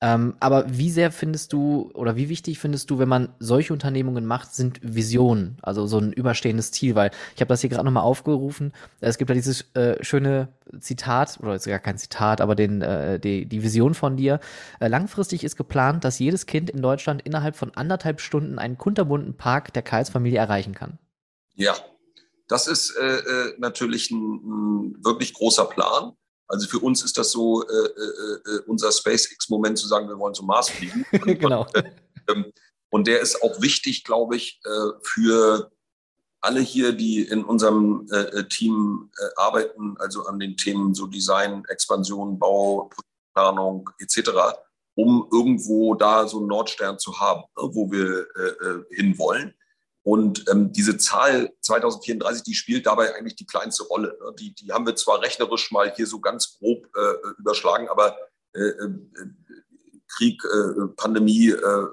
[0.00, 4.26] Ähm, aber wie sehr findest du oder wie wichtig findest du, wenn man solche Unternehmungen
[4.26, 6.94] macht, sind Visionen, also so ein überstehendes Ziel?
[6.94, 8.72] Weil ich habe das hier gerade nochmal aufgerufen.
[9.00, 13.18] Es gibt ja dieses äh, schöne Zitat, oder ist gar kein Zitat, aber den, äh,
[13.18, 14.38] die, die Vision von dir.
[14.78, 19.36] Äh, langfristig ist geplant, dass jedes Kind in Deutschland innerhalb von anderthalb Stunden einen kunterbunten
[19.36, 20.98] Park der Karls-Familie erreichen kann.
[21.56, 21.74] Ja,
[22.46, 26.12] das ist äh, äh natürlich ein, ein wirklich großer Plan.
[26.48, 30.34] Also für uns ist das so äh, äh, äh unser SpaceX-Moment zu sagen, wir wollen
[30.34, 31.04] zum Mars fliegen.
[31.38, 31.66] genau.
[32.28, 32.52] Ähm,
[32.90, 35.70] und der ist auch wichtig, glaube ich, äh, für
[36.40, 41.64] alle hier, die in unserem äh, äh, Team arbeiten, also an den Themen so Design,
[41.68, 42.90] Expansion, Bau,
[43.34, 44.30] Planung etc.,
[44.94, 48.26] um irgendwo da so einen Nordstern zu haben, ne, wo wir
[48.90, 49.54] hinwollen.
[50.08, 54.16] Und ähm, diese Zahl 2034, die spielt dabei eigentlich die kleinste Rolle.
[54.24, 54.34] Ne?
[54.38, 58.16] Die, die haben wir zwar rechnerisch mal hier so ganz grob äh, überschlagen, aber
[58.54, 58.88] äh, äh,
[60.06, 61.86] Krieg, äh, Pandemie, äh,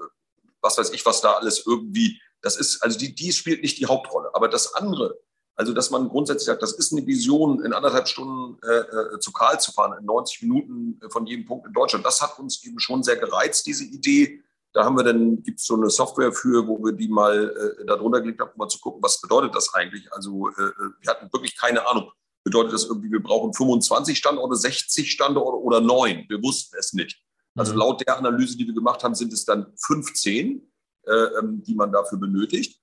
[0.62, 3.84] was weiß ich, was da alles irgendwie, das ist, also die, die spielt nicht die
[3.84, 4.30] Hauptrolle.
[4.32, 5.18] Aber das andere,
[5.54, 9.60] Also, dass man grundsätzlich sagt, das ist eine Vision, in anderthalb Stunden äh, zu Karl
[9.60, 12.06] zu fahren, in 90 Minuten von jedem Punkt in Deutschland.
[12.06, 14.42] Das hat uns eben schon sehr gereizt, diese Idee.
[14.76, 17.48] Da haben wir dann, gibt es so eine Software für, wo wir die mal
[17.80, 20.12] äh, darunter gelegt haben, um mal zu gucken, was bedeutet das eigentlich.
[20.12, 22.10] Also, äh, äh, wir hatten wirklich keine Ahnung.
[22.44, 26.26] Bedeutet das irgendwie, wir brauchen 25 Standorte, 60 Standorte oder neun?
[26.28, 27.18] Wir wussten es nicht.
[27.54, 27.78] Also mhm.
[27.78, 30.70] laut der Analyse, die wir gemacht haben, sind es dann 15,
[31.06, 32.78] äh, ähm, die man dafür benötigt.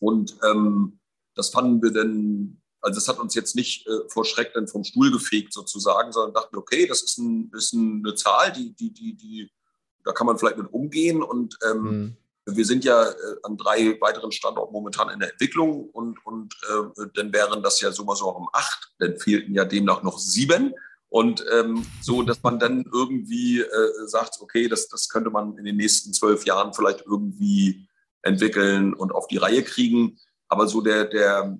[0.00, 1.00] Und ähm,
[1.34, 4.84] das fanden wir dann, also das hat uns jetzt nicht äh, vor Schreck dann vom
[4.84, 9.14] Stuhl gefegt sozusagen, sondern dachten, okay, das ist, ein, ist eine Zahl, die, die, die,
[9.14, 9.50] die,
[10.04, 11.22] da kann man vielleicht mit umgehen.
[11.22, 12.16] Und ähm, mhm.
[12.46, 17.06] wir sind ja äh, an drei weiteren Standorten momentan in der Entwicklung und, und äh,
[17.14, 20.74] dann wären das ja so mal so um acht, dann fehlten ja demnach noch sieben.
[21.08, 25.64] Und ähm, so, dass man dann irgendwie äh, sagt, okay, das, das könnte man in
[25.64, 27.86] den nächsten zwölf Jahren vielleicht irgendwie
[28.22, 30.18] entwickeln und auf die Reihe kriegen.
[30.48, 31.56] Aber so der, der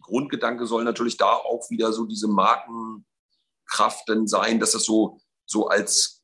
[0.00, 5.68] Grundgedanke soll natürlich da auch wieder so diese Markenkraft denn sein, dass es so, so
[5.68, 6.19] als,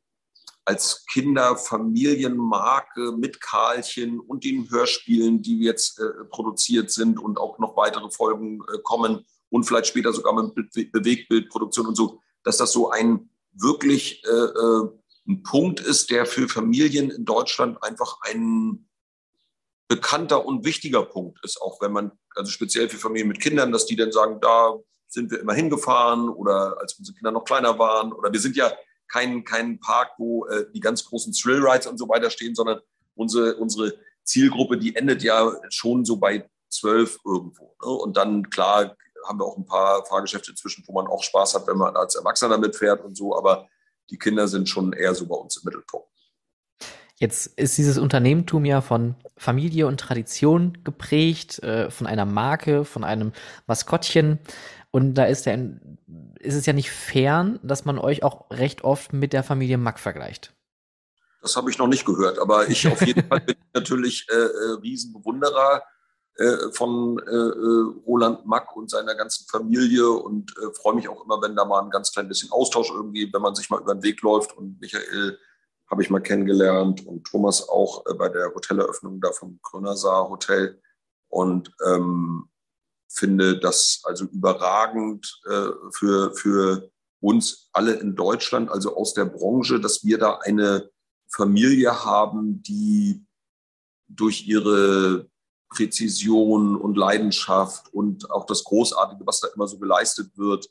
[0.66, 7.76] als Kinderfamilienmarke mit Karlchen und den Hörspielen, die jetzt äh, produziert sind und auch noch
[7.76, 12.72] weitere Folgen äh, kommen und vielleicht später sogar mit Be Bewegtbildproduktion und so, dass das
[12.72, 14.88] so ein wirklich äh, äh
[15.29, 18.88] ein Punkt ist, der für Familien in Deutschland einfach ein
[19.88, 23.87] bekannter und wichtiger Punkt ist, auch wenn man, also speziell für Familien mit Kindern, dass
[23.87, 24.76] die dann sagen, da
[25.09, 28.72] sind wir immer hingefahren oder als unsere Kinder noch kleiner waren oder wir sind ja
[29.09, 32.81] kein, kein Park, wo äh, die ganz großen Thrill Rides und so weiter stehen, sondern
[33.14, 37.77] unsere, unsere Zielgruppe, die endet ja schon so bei zwölf irgendwo.
[37.83, 37.90] Ne?
[37.90, 41.66] Und dann, klar, haben wir auch ein paar Fahrgeschäfte zwischen, wo man auch Spaß hat,
[41.66, 43.69] wenn man als Erwachsener damit fährt und so, aber
[44.11, 46.09] die Kinder sind schon eher so bei uns im Mittelpunkt.
[47.19, 53.05] Jetzt ist dieses Unternehmertum ja von Familie und Tradition geprägt, äh, von einer Marke, von
[53.05, 53.33] einem
[53.66, 54.38] Maskottchen.
[54.90, 55.59] Und da ist, der,
[56.40, 59.99] ist es ja nicht fern, dass man euch auch recht oft mit der Familie Mack
[59.99, 60.55] vergleicht.
[61.42, 64.79] Das habe ich noch nicht gehört, aber ich auf jeden Fall bin natürlich äh, äh,
[64.83, 65.83] Riesenbewunderer
[66.38, 71.25] äh, von äh, äh, Roland Mack und seiner ganzen Familie und äh, freue mich auch
[71.25, 73.94] immer, wenn da mal ein ganz klein bisschen Austausch irgendwie, wenn man sich mal über
[73.94, 75.38] den Weg läuft und Michael
[75.88, 80.83] habe ich mal kennengelernt und Thomas auch bei der Hoteleröffnung da vom Grünersaar Hotel
[81.29, 82.49] und ähm,
[83.09, 86.90] finde das also überragend äh, für, für
[87.21, 90.90] uns alle in Deutschland, also aus der Branche, dass wir da eine
[91.29, 93.25] Familie haben, die
[94.09, 95.29] durch ihre
[95.69, 100.69] Präzision und Leidenschaft und auch das Großartige, was da immer so geleistet wird,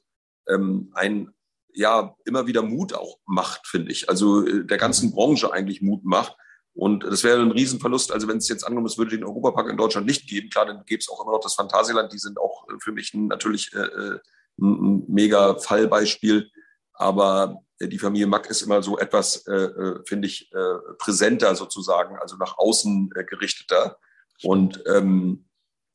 [0.48, 1.34] ähm, ein
[1.74, 4.10] ja immer wieder Mut auch macht, finde ich.
[4.10, 6.36] Also äh, der ganzen Branche eigentlich Mut macht.
[6.76, 8.12] Und das wäre ein Riesenverlust.
[8.12, 10.84] Also wenn es jetzt angenommen, es würde den Europapark in Deutschland nicht geben, klar, dann
[10.86, 12.12] gäbe es auch immer noch das Phantasialand.
[12.12, 14.20] Die sind auch äh, für mich natürlich äh, äh,
[14.60, 16.52] ein mega Fallbeispiel.
[16.94, 22.36] Aber die Familie Mack ist immer so etwas, äh, finde ich, äh, präsenter sozusagen, also
[22.38, 23.98] nach außen äh, gerichteter.
[24.44, 25.46] Und ähm,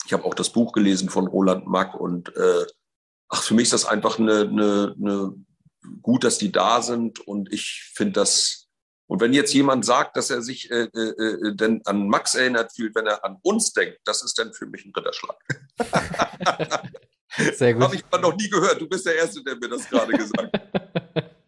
[0.07, 2.67] ich habe auch das Buch gelesen von Roland Mack und äh,
[3.29, 5.35] ach, für mich ist das einfach eine, eine, eine
[6.03, 8.70] gut, dass die da sind und ich finde das,
[9.11, 12.73] und wenn jetzt jemand sagt, dass er sich äh, äh, äh, denn an Max erinnert
[12.73, 15.37] fühlt, wenn er an uns denkt, das ist dann für mich ein Ritterschlag.
[17.57, 17.83] Sehr gut.
[17.83, 18.81] Habe ich aber noch nie gehört.
[18.81, 21.31] Du bist der Erste, der mir das gerade gesagt hat.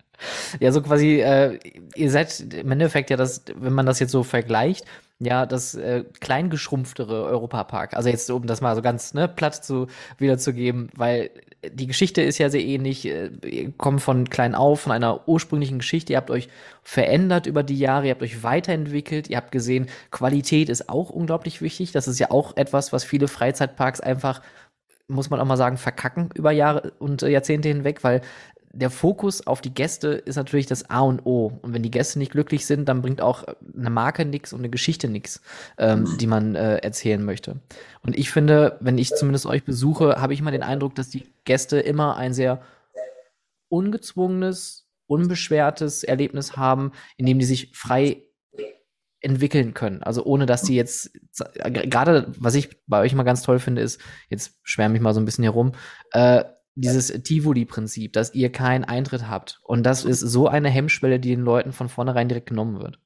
[0.61, 1.59] Ja, so quasi, äh,
[1.97, 4.85] ihr seid im Endeffekt ja das, wenn man das jetzt so vergleicht,
[5.25, 7.95] ja, das äh, kleingeschrumpftere Europapark.
[7.95, 9.87] Also jetzt, um das mal so ganz ne, platt zu
[10.19, 11.31] wiederzugeben, weil
[11.71, 13.07] die Geschichte ist ja sehr ähnlich.
[13.07, 16.13] Äh, ihr kommt von klein auf, von einer ursprünglichen Geschichte.
[16.13, 16.49] Ihr habt euch
[16.83, 19.31] verändert über die Jahre, ihr habt euch weiterentwickelt.
[19.31, 21.93] Ihr habt gesehen, Qualität ist auch unglaublich wichtig.
[21.93, 24.41] Das ist ja auch etwas, was viele Freizeitparks einfach
[25.09, 28.23] muss man auch mal sagen, verkacken über Jahre und Jahrzehnte hinweg, weil
[28.75, 31.59] der Fokus auf die Gäste ist natürlich das A und O.
[31.63, 33.45] Und wenn die Gäste nicht glücklich sind, dann bringt auch
[33.77, 35.43] eine Marke nichts und eine Geschichte nichts,
[35.79, 36.19] ähm, mhm.
[36.19, 37.61] die man äh, erzählen möchte.
[38.03, 41.27] Und ich finde, wenn ich zumindest euch besuche, habe ich immer den Eindruck, dass die
[41.45, 42.63] Gäste immer ein sehr
[43.69, 48.23] ungezwungenes, unbeschwertes Erlebnis haben, in dem die sich frei
[49.21, 50.03] entwickeln können.
[50.03, 51.13] Also ohne, dass sie jetzt,
[51.55, 55.21] gerade was ich bei euch immer ganz toll finde, ist, jetzt schwärme ich mal so
[55.21, 55.73] ein bisschen herum,
[56.13, 59.61] äh, dieses Tivoli-Prinzip, dass ihr keinen Eintritt habt.
[59.63, 62.99] Und das ist so eine Hemmschwelle, die den Leuten von vornherein direkt genommen wird.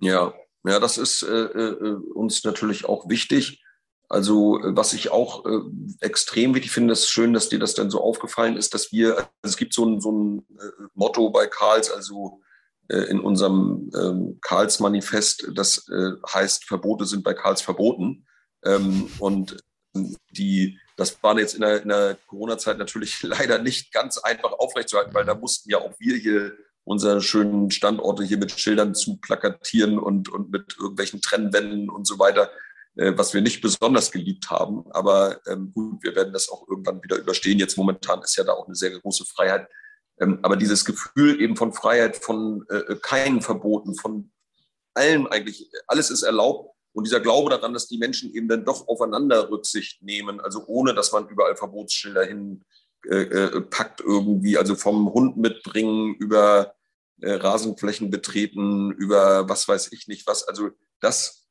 [0.00, 3.62] Ja, ja, das ist äh, äh, uns natürlich auch wichtig.
[4.08, 5.60] Also was ich auch äh,
[6.00, 9.28] extrem wichtig finde, ist schön, dass dir das dann so aufgefallen ist, dass wir, also
[9.42, 12.40] es gibt so ein, so ein äh, Motto bei Karls, also
[12.88, 18.26] äh, in unserem ähm, Karls-Manifest, das äh, heißt, Verbote sind bei Karls verboten.
[18.64, 19.56] Ähm, und
[20.30, 25.24] die das war jetzt in der, der Corona-Zeit natürlich leider nicht ganz einfach aufrechtzuerhalten, weil
[25.24, 30.28] da mussten ja auch wir hier unsere schönen Standorte hier mit Schildern zu plakatieren und,
[30.28, 32.50] und mit irgendwelchen Trennwänden und so weiter,
[32.94, 34.84] äh, was wir nicht besonders geliebt haben.
[34.92, 37.58] Aber ähm, gut, wir werden das auch irgendwann wieder überstehen.
[37.58, 39.68] Jetzt momentan ist ja da auch eine sehr große Freiheit.
[40.20, 44.30] Ähm, aber dieses Gefühl eben von Freiheit, von äh, keinen Verboten, von
[44.94, 46.75] allem eigentlich, alles ist erlaubt.
[46.96, 50.94] Und dieser Glaube daran, dass die Menschen eben dann doch aufeinander Rücksicht nehmen, also ohne
[50.94, 52.64] dass man überall Verbotsschilder hin
[53.04, 56.74] äh, äh, packt irgendwie, also vom Hund mitbringen über
[57.20, 60.48] äh, Rasenflächen betreten, über was weiß ich nicht was.
[60.48, 61.46] Also das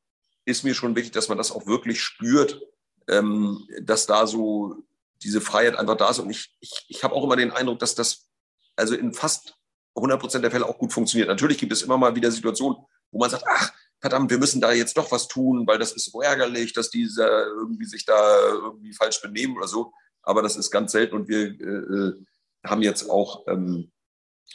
[0.46, 2.60] ist mir schon wichtig, dass man das auch wirklich spürt,
[3.06, 4.74] ähm, dass da so
[5.22, 6.18] diese Freiheit einfach da ist.
[6.18, 8.26] Und ich, ich, ich habe auch immer den Eindruck, dass das
[8.74, 9.54] also in fast
[9.94, 11.28] 100 Prozent der Fälle auch gut funktioniert.
[11.28, 12.78] Natürlich gibt es immer mal wieder Situationen,
[13.12, 16.10] wo man sagt, ach, verdammt, wir müssen da jetzt doch was tun, weil das ist
[16.10, 19.92] so ärgerlich, dass diese irgendwie sich da irgendwie falsch benehmen oder so.
[20.22, 22.24] Aber das ist ganz selten und wir äh, äh
[22.64, 23.92] haben jetzt auch ähm,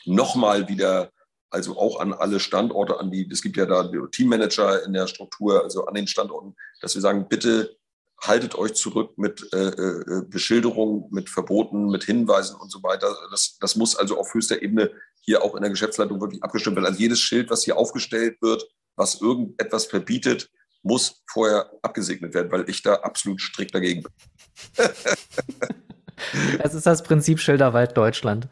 [0.05, 1.11] nochmal wieder,
[1.49, 5.63] also auch an alle Standorte, an die, es gibt ja da Teammanager in der Struktur,
[5.63, 7.77] also an den Standorten, dass wir sagen, bitte
[8.21, 13.15] haltet euch zurück mit äh, äh, Beschilderung, mit Verboten, mit Hinweisen und so weiter.
[13.31, 16.85] Das, das muss also auf höchster Ebene hier auch in der Geschäftsleitung wirklich abgestimmt werden.
[16.85, 20.49] Also jedes Schild, was hier aufgestellt wird, was irgendetwas verbietet,
[20.83, 24.11] muss vorher abgesegnet werden, weil ich da absolut strikt dagegen bin.
[26.61, 28.47] das ist das Prinzip Schilderwald Deutschland.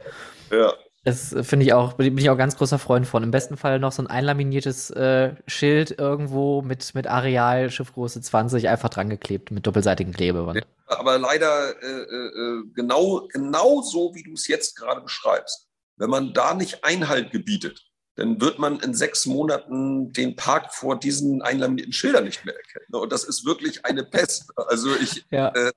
[0.51, 0.73] Ja,
[1.05, 3.23] das finde ich auch, bin ich auch ganz großer Freund von.
[3.23, 8.67] Im besten Fall noch so ein einlaminiertes äh, Schild irgendwo mit, mit Areal, Schiffgröße 20,
[8.67, 10.57] einfach dran geklebt mit doppelseitigem Klebeband.
[10.57, 10.63] Ja,
[10.99, 15.67] aber leider äh, äh, genau, genau so, wie du es jetzt gerade beschreibst.
[15.95, 17.88] Wenn man da nicht Einhalt gebietet,
[18.19, 22.85] dann wird man in sechs Monaten den Park vor diesen einlaminierten Schildern nicht mehr erkennen.
[22.91, 24.51] Und das ist wirklich eine Pest.
[24.57, 25.47] Also ich, ja.
[25.55, 25.71] äh,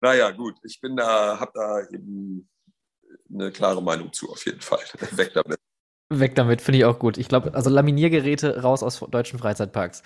[0.00, 2.48] naja, gut, ich bin da, habe da eben
[3.32, 4.80] eine klare Meinung zu, auf jeden Fall.
[5.12, 5.60] Weg damit.
[6.08, 7.16] Weg damit, finde ich auch gut.
[7.18, 10.02] Ich glaube, also Laminiergeräte raus aus deutschen Freizeitparks.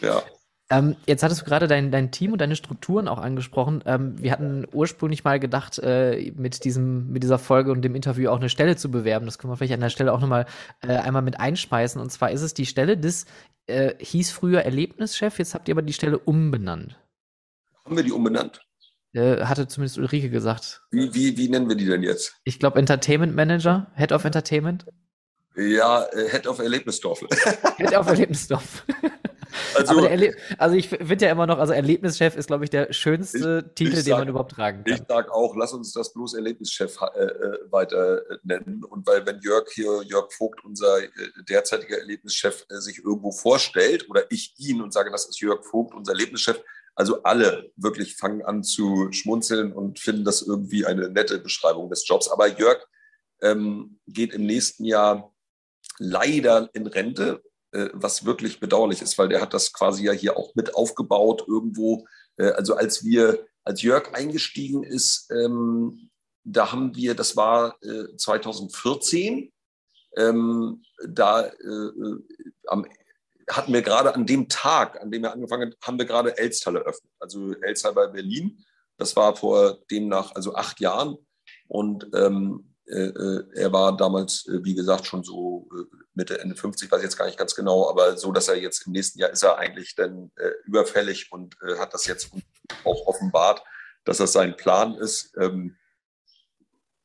[0.00, 0.22] Ja.
[0.70, 3.82] Ähm, jetzt hattest du gerade dein, dein Team und deine Strukturen auch angesprochen.
[3.86, 8.28] Ähm, wir hatten ursprünglich mal gedacht, äh, mit, diesem, mit dieser Folge und dem Interview
[8.28, 9.24] auch eine Stelle zu bewerben.
[9.24, 10.44] Das können wir vielleicht an der Stelle auch nochmal
[10.82, 12.00] äh, einmal mit einschmeißen.
[12.00, 13.24] Und zwar ist es die Stelle des,
[13.66, 16.98] äh, hieß früher Erlebnischef, jetzt habt ihr aber die Stelle umbenannt.
[17.84, 18.60] Haben wir die umbenannt?
[19.14, 20.82] Äh, hatte zumindest Ulrike gesagt.
[20.90, 22.36] Wie, wie, wie nennen wir die denn jetzt?
[22.44, 24.84] Ich glaube Entertainment Manager, Head of Entertainment.
[25.56, 27.24] Ja, äh, Head of Erlebnisdorf.
[27.78, 28.84] Head of Erlebnisdorf.
[29.74, 30.08] Also,
[30.58, 33.98] also ich finde ja immer noch, also Erlebnischef ist, glaube ich, der schönste ich, Titel,
[33.98, 34.94] ich den man überhaupt tragen kann.
[34.94, 38.84] Ich sage auch, lass uns das bloß Erlebnischef äh, äh, weiter nennen.
[38.84, 41.08] Und weil, wenn Jörg hier, Jörg Vogt, unser äh,
[41.48, 45.94] derzeitiger Erlebnischef, äh, sich irgendwo vorstellt oder ich ihn und sage, das ist Jörg Vogt,
[45.94, 46.60] unser Erlebnischef,
[46.94, 52.06] also alle wirklich fangen an zu schmunzeln und finden das irgendwie eine nette Beschreibung des
[52.06, 52.28] Jobs.
[52.28, 52.84] Aber Jörg
[53.40, 55.32] ähm, geht im nächsten Jahr
[55.98, 57.47] leider in Rente, äh,
[57.92, 62.06] was wirklich bedauerlich ist, weil der hat das quasi ja hier auch mit aufgebaut irgendwo.
[62.36, 66.10] Äh, also als wir, als Jörg eingestiegen ist, ähm,
[66.44, 69.52] da haben wir, das war äh, 2014,
[70.16, 72.22] ähm, da äh, äh,
[72.66, 72.86] am
[73.50, 76.76] hatten wir gerade an dem Tag, an dem wir angefangen haben, haben wir gerade Elstal
[76.76, 77.10] eröffnet.
[77.18, 78.62] Also Elstal bei Berlin.
[78.98, 81.16] Das war vor demnach also acht Jahren.
[81.66, 86.56] Und ähm, äh, äh, er war damals, äh, wie gesagt, schon so äh, Mitte, Ende
[86.56, 89.18] 50, weiß ich jetzt gar nicht ganz genau, aber so, dass er jetzt im nächsten
[89.18, 92.30] Jahr ist er eigentlich dann äh, überfällig und äh, hat das jetzt
[92.84, 93.62] auch offenbart,
[94.04, 95.36] dass das sein Plan ist.
[95.38, 95.76] Ähm,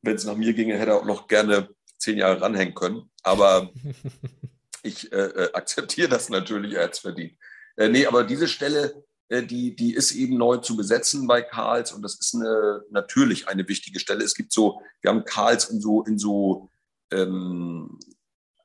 [0.02, 3.10] Wenn es nach mir ginge, hätte er auch noch gerne zehn Jahre ranhängen können.
[3.24, 3.72] Aber
[4.84, 7.38] ich äh, äh, akzeptiere das natürlich als verdient.
[7.76, 9.02] Äh, nee, aber diese Stelle, äh,
[9.42, 13.68] die, die ist eben neu zu besetzen bei Karls und das ist eine, natürlich eine
[13.68, 14.24] wichtige Stelle.
[14.24, 16.70] Es gibt so, wir haben Karls in so, in so
[17.12, 18.00] ähm,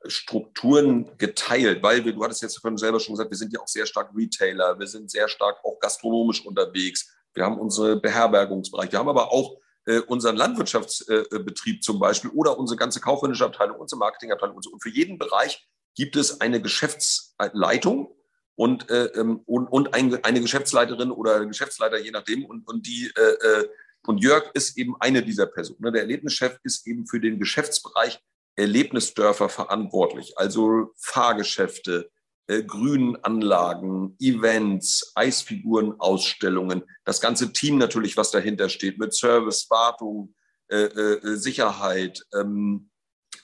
[0.05, 3.67] Strukturen geteilt, weil wir, du hattest jetzt von selber schon gesagt, wir sind ja auch
[3.67, 8.99] sehr stark Retailer, wir sind sehr stark auch gastronomisch unterwegs, wir haben unsere Beherbergungsbereich, wir
[8.99, 13.99] haben aber auch äh, unseren Landwirtschaftsbetrieb äh, zum Beispiel oder unsere ganze kaufmännische Abteilung, unsere
[13.99, 14.71] Marketingabteilung und so.
[14.71, 18.15] Und für jeden Bereich gibt es eine Geschäftsleitung
[18.59, 22.43] und, äh, ähm, und, und ein, eine Geschäftsleiterin oder Geschäftsleiter, je nachdem.
[22.43, 23.69] Und, und, die, äh, äh,
[24.05, 25.79] und Jörg ist eben eine dieser Personen.
[25.79, 25.93] Ne?
[25.93, 28.19] Der Erlebnischef ist eben für den Geschäftsbereich
[28.57, 32.11] Erlebnisdörfer verantwortlich, also Fahrgeschäfte,
[32.47, 40.35] äh, Grünanlagen, Events, Eisfiguren, Ausstellungen, das ganze Team natürlich, was dahinter steht, mit Service, Wartung,
[40.67, 42.89] äh, äh, Sicherheit, ähm,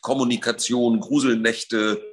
[0.01, 2.03] Kommunikation, Gruselnächte,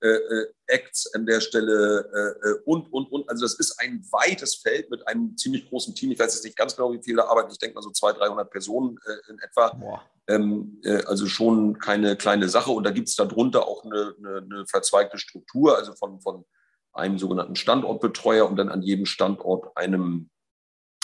[0.00, 3.28] äh, äh, Acts an der Stelle äh, äh, und, und, und.
[3.28, 6.12] Also das ist ein weites Feld mit einem ziemlich großen Team.
[6.12, 7.50] Ich weiß jetzt nicht ganz genau, wie viele da arbeiten.
[7.50, 10.04] Ich denke mal so 200, 300 Personen äh, in etwa.
[10.28, 12.70] Ähm, äh, also schon keine kleine Sache.
[12.70, 16.44] Und da gibt es darunter auch eine, eine, eine, verzweigte Struktur, also von, von
[16.92, 20.30] einem sogenannten Standortbetreuer und dann an jedem Standort einem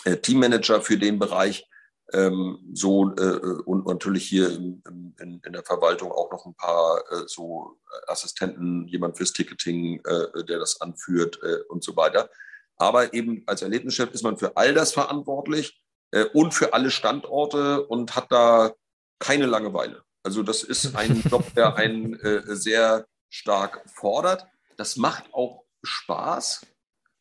[0.04, 1.66] äh, Teammanager für den Bereich.
[2.12, 4.82] Ähm, so äh, und natürlich hier in,
[5.18, 10.44] in, in, der Verwaltung auch noch ein paar äh, so Assistenten, jemand fürs Ticketing, äh,
[10.44, 12.28] der das anführt äh, und so weiter.
[12.76, 17.86] Aber eben als Erlebnischef ist man für all das verantwortlich äh, und für alle Standorte
[17.86, 18.74] und hat da
[19.18, 20.02] keine Langeweile.
[20.22, 24.46] Also das ist ein Job, der einen äh, sehr stark fordert.
[24.76, 26.66] Das macht auch Spaß.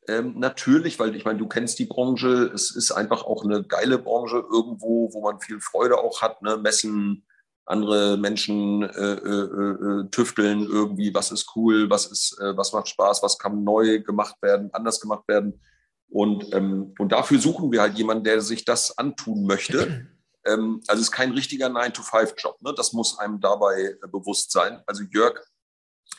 [0.08, 3.97] Ähm, natürlich, weil ich meine, du kennst die Branche, es ist einfach auch eine geile
[3.97, 6.58] Branche irgendwo, wo man viel Freude auch hat, ne?
[6.58, 7.26] Messen,
[7.66, 12.89] andere Menschen äh, äh, äh, tüfteln irgendwie, was ist cool, was ist, äh, was macht
[12.89, 15.62] Spaß, was kann neu gemacht werden, anders gemacht werden.
[16.10, 20.08] Und, ähm, und dafür suchen wir halt jemanden, der sich das antun möchte.
[20.45, 22.62] Ähm, also es ist kein richtiger 9-to-5-Job.
[22.62, 22.74] Ne?
[22.76, 24.84] Das muss einem dabei äh, bewusst sein.
[24.86, 25.39] Also Jörg,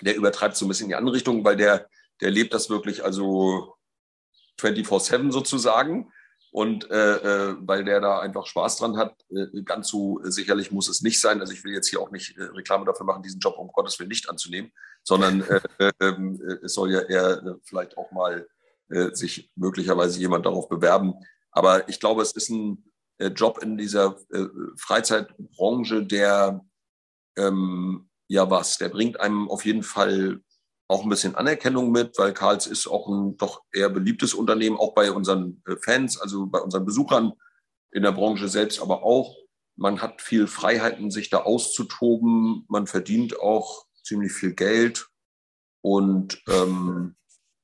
[0.00, 1.86] der übertreibt so ein bisschen in die andere Richtung, weil der
[2.20, 3.76] der lebt das wirklich also
[4.60, 6.12] 24-7 sozusagen.
[6.54, 10.88] Und äh, äh, weil der da einfach Spaß dran hat, äh, ganz so sicherlich muss
[10.88, 11.40] es nicht sein.
[11.40, 13.98] Also ich will jetzt hier auch nicht äh, Reklame dafür machen, diesen Job um Gottes
[13.98, 14.70] Willen nicht anzunehmen,
[15.02, 18.46] sondern äh, äh, ähm, es soll ja eher vielleicht auch mal
[19.12, 21.14] sich möglicherweise jemand darauf bewerben.
[21.50, 22.84] Aber ich glaube, es ist ein
[23.34, 24.18] Job in dieser
[24.76, 26.60] Freizeitbranche, der
[27.38, 30.42] ähm, ja was, der bringt einem auf jeden Fall
[30.88, 34.94] auch ein bisschen Anerkennung mit, weil Karls ist auch ein doch eher beliebtes Unternehmen, auch
[34.94, 37.32] bei unseren äh, Fans, also bei unseren Besuchern
[37.92, 39.36] in der Branche selbst, aber auch.
[39.76, 42.64] Man hat viel Freiheiten, sich da auszutoben.
[42.68, 45.08] Man verdient auch ziemlich viel Geld.
[45.80, 47.16] Und ähm,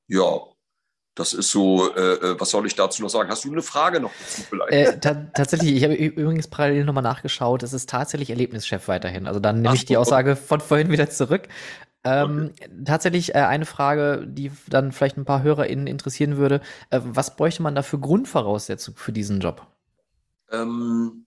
[0.07, 0.41] ja,
[1.15, 3.29] das ist so, äh, äh was soll ich dazu noch sagen?
[3.29, 4.73] Hast du eine Frage noch dazu vielleicht?
[4.73, 4.99] Äh,
[5.33, 9.27] tatsächlich, ich habe übrigens parallel nochmal nachgeschaut, es ist tatsächlich Erlebnischef weiterhin.
[9.27, 11.47] Also dann nehme ich die Aussage von vorhin wieder zurück.
[12.03, 12.69] Ähm, okay.
[12.85, 16.61] Tatsächlich äh, eine Frage, die dann vielleicht ein paar HörerInnen interessieren würde.
[16.89, 19.67] Äh, was bräuchte man da für Grundvoraussetzungen für diesen Job?
[20.49, 21.25] Ähm,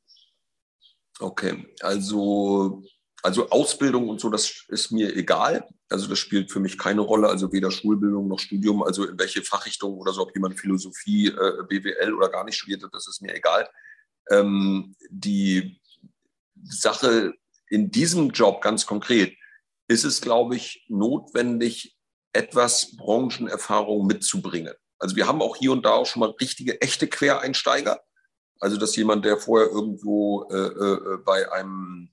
[1.21, 2.83] okay, also,
[3.23, 5.67] also Ausbildung und so, das ist mir egal.
[5.89, 9.43] Also das spielt für mich keine Rolle, also weder Schulbildung noch Studium, also in welche
[9.43, 13.23] Fachrichtung oder so, ob jemand Philosophie, äh, BWL oder gar nicht studiert hat, das ist
[13.23, 13.69] mir egal.
[14.31, 15.81] Ähm, die
[16.65, 17.35] Sache
[17.69, 19.37] in diesem Job ganz konkret,
[19.89, 21.97] ist es, glaube ich, notwendig,
[22.33, 24.75] etwas Branchenerfahrung mitzubringen.
[24.99, 28.01] Also wir haben auch hier und da auch schon mal richtige, echte Quereinsteiger.
[28.61, 32.11] Also dass jemand, der vorher irgendwo äh, äh, bei einem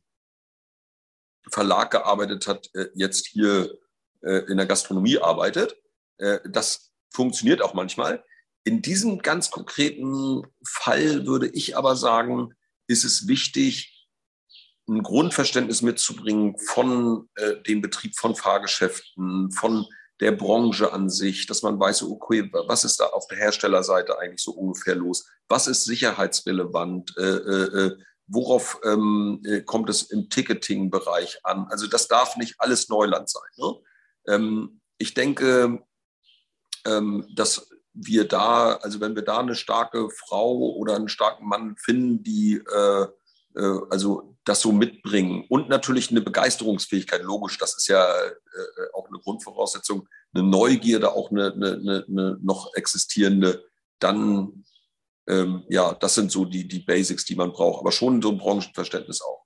[1.50, 3.78] Verlag gearbeitet hat, äh, jetzt hier
[4.22, 5.76] äh, in der Gastronomie arbeitet.
[6.18, 8.24] Äh, das funktioniert auch manchmal.
[8.64, 12.54] In diesem ganz konkreten Fall würde ich aber sagen,
[12.88, 13.91] ist es wichtig,
[14.92, 19.86] ein Grundverständnis mitzubringen von äh, dem Betrieb von Fahrgeschäften, von
[20.20, 24.44] der Branche an sich, dass man weiß, okay, was ist da auf der Herstellerseite eigentlich
[24.44, 25.28] so ungefähr los?
[25.48, 27.16] Was ist sicherheitsrelevant?
[27.18, 31.68] Äh, äh, äh worauf ähm, äh, kommt es im Ticketing-Bereich an?
[31.70, 33.50] Also das darf nicht alles Neuland sein.
[33.58, 33.76] Ne?
[34.28, 35.84] Ähm, ich denke,
[36.86, 41.76] ähm, dass wir da, also wenn wir da eine starke Frau oder einen starken Mann
[41.78, 43.08] finden, die äh,
[43.90, 45.46] also das so mitbringen.
[45.50, 48.32] Und natürlich eine Begeisterungsfähigkeit, logisch, das ist ja äh,
[48.94, 53.64] auch eine Grundvoraussetzung, eine Neugierde, auch eine, eine, eine noch existierende,
[54.00, 54.66] dann,
[55.28, 58.38] ähm, ja, das sind so die, die Basics, die man braucht, aber schon so ein
[58.38, 59.46] Branchenverständnis auch.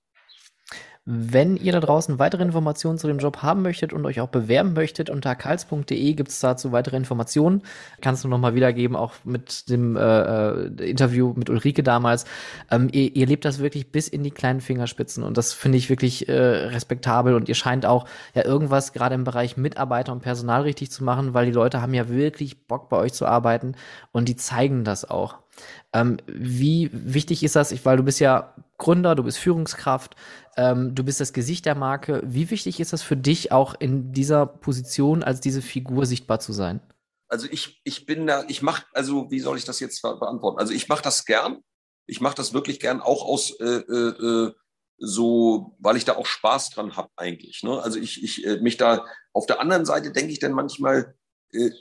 [1.08, 4.74] Wenn ihr da draußen weitere Informationen zu dem Job haben möchtet und euch auch bewerben
[4.74, 7.62] möchtet, unter karls.de gibt es dazu weitere Informationen.
[8.02, 12.26] Kannst du nochmal wiedergeben, auch mit dem äh, äh, Interview mit Ulrike damals.
[12.72, 15.92] Ähm, ihr, ihr lebt das wirklich bis in die kleinen Fingerspitzen und das finde ich
[15.92, 20.64] wirklich äh, respektabel und ihr scheint auch ja irgendwas gerade im Bereich Mitarbeiter und Personal
[20.64, 23.76] richtig zu machen, weil die Leute haben ja wirklich Bock bei euch zu arbeiten
[24.12, 25.45] und die zeigen das auch.
[25.94, 27.86] Ähm, wie wichtig ist das?
[27.86, 30.16] Weil du bist ja Gründer, du bist Führungskraft,
[30.58, 32.22] ähm, du bist das Gesicht der Marke.
[32.26, 36.54] Wie wichtig ist das für dich, auch in dieser Position als diese Figur sichtbar zu
[36.54, 36.82] sein?
[37.28, 40.60] Also ich, ich bin da, ich mache, also wie soll ich das jetzt beantworten?
[40.60, 41.62] Also ich mache das gern.
[42.08, 44.54] Ich mache das wirklich gern, auch aus äh, äh, äh
[44.98, 47.64] so, weil ich da auch Spaß dran habe eigentlich.
[47.64, 47.82] Ne?
[47.82, 51.16] Also ich, ich äh, mich da auf der anderen Seite denke ich dann manchmal,
[51.52, 51.72] äh,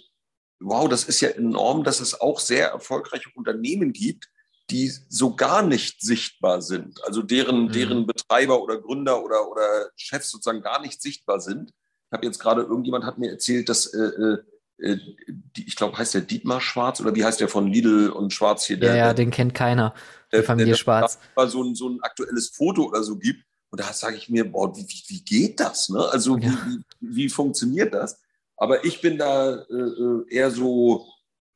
[0.64, 4.28] wow, das ist ja enorm, dass es auch sehr erfolgreiche Unternehmen gibt,
[4.70, 7.72] die so gar nicht sichtbar sind, also deren, mhm.
[7.72, 11.70] deren Betreiber oder Gründer oder, oder Chefs sozusagen gar nicht sichtbar sind.
[11.70, 14.38] Ich habe jetzt gerade, irgendjemand hat mir erzählt, dass, äh, äh,
[14.78, 14.98] äh
[15.28, 18.64] die, ich glaube, heißt der Dietmar Schwarz oder wie heißt der von Lidl und Schwarz
[18.64, 18.78] hier?
[18.78, 19.94] Der, ja, ja, den kennt keiner.
[20.32, 21.18] Die Familie der, der, Schwarz.
[21.36, 23.44] Mal so ein, so ein aktuelles Foto oder so gibt.
[23.70, 25.88] Und da sage ich mir, boah, wie, wie, wie geht das?
[25.88, 26.00] Ne?
[26.10, 26.48] Also ja.
[26.48, 28.20] wie, wie, wie, funktioniert das?
[28.56, 31.06] Aber ich bin da äh, äh eher so,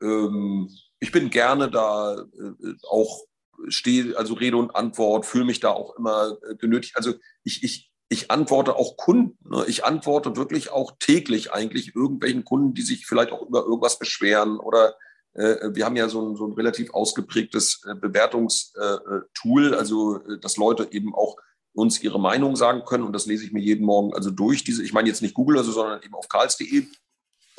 [0.02, 0.68] ähm,
[1.00, 3.24] ich bin gerne da äh, auch
[3.68, 6.96] stehe, also Rede und Antwort, fühle mich da auch immer äh, genötigt.
[6.96, 9.36] Also ich, ich, ich antworte auch Kunden.
[9.48, 9.64] Ne?
[9.68, 14.58] Ich antworte wirklich auch täglich eigentlich irgendwelchen Kunden, die sich vielleicht auch über irgendwas beschweren
[14.58, 14.94] oder
[15.34, 20.88] äh, wir haben ja so ein, so ein relativ ausgeprägtes äh, Bewertungstool, also dass Leute
[20.90, 21.36] eben auch
[21.78, 24.82] uns ihre Meinung sagen können und das lese ich mir jeden Morgen also durch diese,
[24.82, 26.86] ich meine jetzt nicht Google, also, sondern eben auf karls.de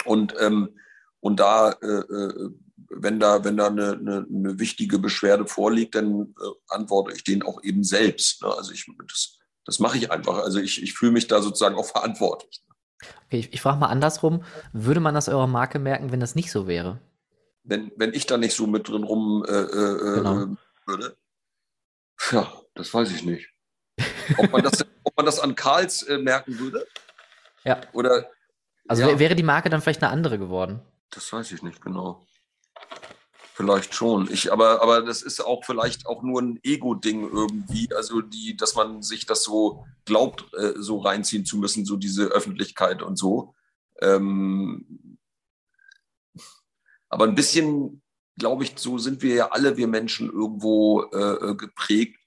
[0.05, 0.77] und ähm,
[1.21, 2.49] und da äh,
[2.89, 7.43] wenn da, wenn da eine, eine, eine wichtige Beschwerde vorliegt, dann äh, antworte ich denen
[7.43, 8.41] auch eben selbst.
[8.41, 8.49] Ne?
[8.55, 10.39] Also ich, das, das mache ich einfach.
[10.39, 12.63] Also ich, ich fühle mich da sozusagen auch verantwortlich.
[13.25, 14.43] Okay, ich, ich frage mal andersrum,
[14.73, 16.99] würde man das eurer Marke merken, wenn das nicht so wäre?
[17.63, 20.43] Wenn, wenn ich da nicht so mit drin rum äh, äh, genau.
[20.43, 20.47] Äh,
[20.85, 21.17] würde?
[22.31, 23.49] Ja, das weiß ich nicht.
[24.37, 26.85] Ob man das, ob man das an Karls äh, merken würde?
[27.63, 27.81] Ja.
[27.93, 28.29] Oder.
[28.87, 29.19] Also ja.
[29.19, 30.81] wäre die Marke dann vielleicht eine andere geworden?
[31.11, 32.25] Das weiß ich nicht genau.
[33.53, 34.31] Vielleicht schon.
[34.31, 37.89] Ich, aber, aber das ist auch vielleicht auch nur ein Ego-Ding irgendwie.
[37.93, 42.27] Also die, dass man sich das so glaubt, äh, so reinziehen zu müssen, so diese
[42.27, 43.53] Öffentlichkeit und so.
[44.01, 45.17] Ähm,
[47.09, 48.01] aber ein bisschen,
[48.37, 52.18] glaube ich, so sind wir ja alle, wir Menschen, irgendwo äh, geprägt.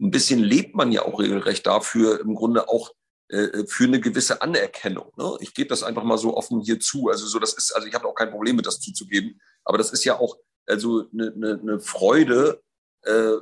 [0.00, 2.92] Ein bisschen lebt man ja auch regelrecht dafür, im Grunde auch
[3.28, 5.12] äh, für eine gewisse Anerkennung.
[5.16, 5.36] Ne?
[5.40, 7.08] Ich gebe das einfach mal so offen hier zu.
[7.08, 9.92] Also so, das ist, also ich habe auch kein Problem mit das zuzugeben, aber das
[9.92, 10.36] ist ja auch
[10.66, 12.62] also eine, eine, eine Freude,
[13.02, 13.36] äh,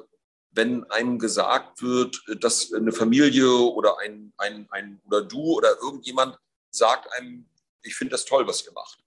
[0.51, 6.39] wenn einem gesagt wird, dass eine Familie oder ein, ein, ein oder du oder irgendjemand
[6.71, 7.47] sagt einem,
[7.83, 8.99] ich finde das toll, was ihr macht.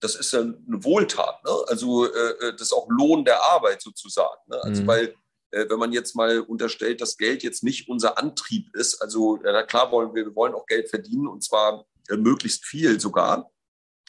[0.00, 1.50] Das ist eine Wohltat, ne?
[1.66, 4.40] Also äh, äh, das ist auch Lohn der Arbeit sozusagen.
[4.46, 4.62] Ne?
[4.62, 4.86] Also mhm.
[4.86, 5.14] weil äh,
[5.50, 9.90] wenn man jetzt mal unterstellt, dass Geld jetzt nicht unser Antrieb ist, also ja, klar
[9.90, 13.50] wollen wir, wir wollen auch Geld verdienen und zwar äh, möglichst viel sogar,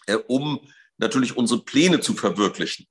[0.08, 0.60] äh, um
[0.98, 2.88] natürlich unsere Pläne zu verwirklichen.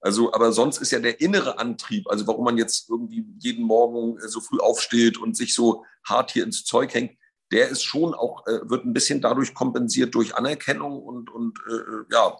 [0.00, 4.18] Also, aber sonst ist ja der innere Antrieb, also warum man jetzt irgendwie jeden Morgen
[4.18, 7.18] äh, so früh aufsteht und sich so hart hier ins Zeug hängt,
[7.52, 12.12] der ist schon auch, äh, wird ein bisschen dadurch kompensiert durch Anerkennung und, und äh,
[12.12, 12.38] ja,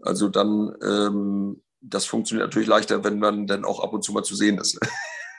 [0.00, 4.22] also dann, ähm, das funktioniert natürlich leichter, wenn man dann auch ab und zu mal
[4.22, 4.78] zu sehen ist.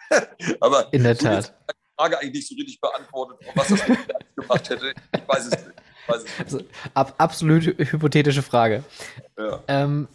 [0.60, 1.54] aber in der Tat.
[1.70, 3.82] Die Frage eigentlich nicht so richtig beantwortet, was das
[4.36, 4.94] gemacht hätte.
[5.16, 5.74] Ich weiß es nicht.
[6.08, 6.40] Weiß es nicht.
[6.40, 6.62] Also,
[6.94, 8.84] ab, absolut hypothetische Frage.
[9.38, 9.64] Ja.
[9.68, 10.08] Ähm,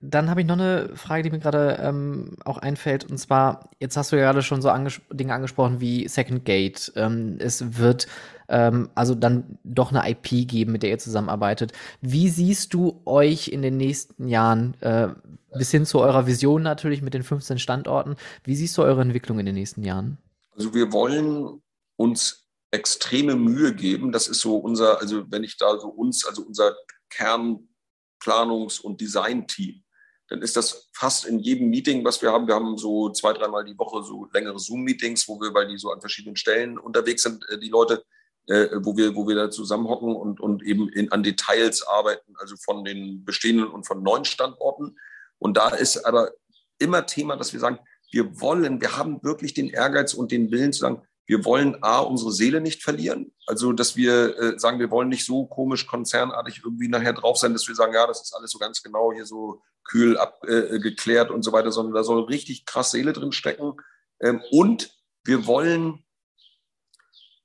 [0.00, 3.04] dann habe ich noch eine Frage, die mir gerade ähm, auch einfällt.
[3.04, 6.92] Und zwar, jetzt hast du ja gerade schon so anges Dinge angesprochen wie Second Gate.
[6.96, 8.06] Ähm, es wird
[8.48, 11.72] ähm, also dann doch eine IP geben, mit der ihr zusammenarbeitet.
[12.00, 15.08] Wie siehst du euch in den nächsten Jahren, äh,
[15.56, 19.38] bis hin zu eurer Vision natürlich mit den 15 Standorten, wie siehst du eure Entwicklung
[19.38, 20.18] in den nächsten Jahren?
[20.52, 21.62] Also wir wollen
[21.96, 24.12] uns extreme Mühe geben.
[24.12, 26.74] Das ist so unser, also wenn ich da so uns, also unser
[27.10, 29.82] Kernplanungs- und Design-Team
[30.28, 32.46] dann ist das fast in jedem Meeting, was wir haben.
[32.46, 35.92] Wir haben so zwei, dreimal die Woche so längere Zoom-Meetings, wo wir, weil die so
[35.92, 38.04] an verschiedenen Stellen unterwegs sind, äh, die Leute,
[38.46, 42.56] äh, wo wir, wo wir da zusammenhocken und, und eben in, an Details arbeiten, also
[42.56, 44.96] von den bestehenden und von neuen Standorten.
[45.38, 46.30] Und da ist aber
[46.78, 47.78] immer Thema, dass wir sagen,
[48.10, 51.98] wir wollen, wir haben wirklich den Ehrgeiz und den Willen zu sagen, wir wollen A,
[51.98, 53.32] unsere Seele nicht verlieren.
[53.46, 57.52] Also, dass wir äh, sagen, wir wollen nicht so komisch konzernartig irgendwie nachher drauf sein,
[57.52, 61.32] dass wir sagen, ja, das ist alles so ganz genau hier so kühl abgeklärt äh,
[61.32, 63.74] und so weiter, sondern da soll richtig krass Seele drin stecken.
[64.20, 66.04] Ähm, und wir wollen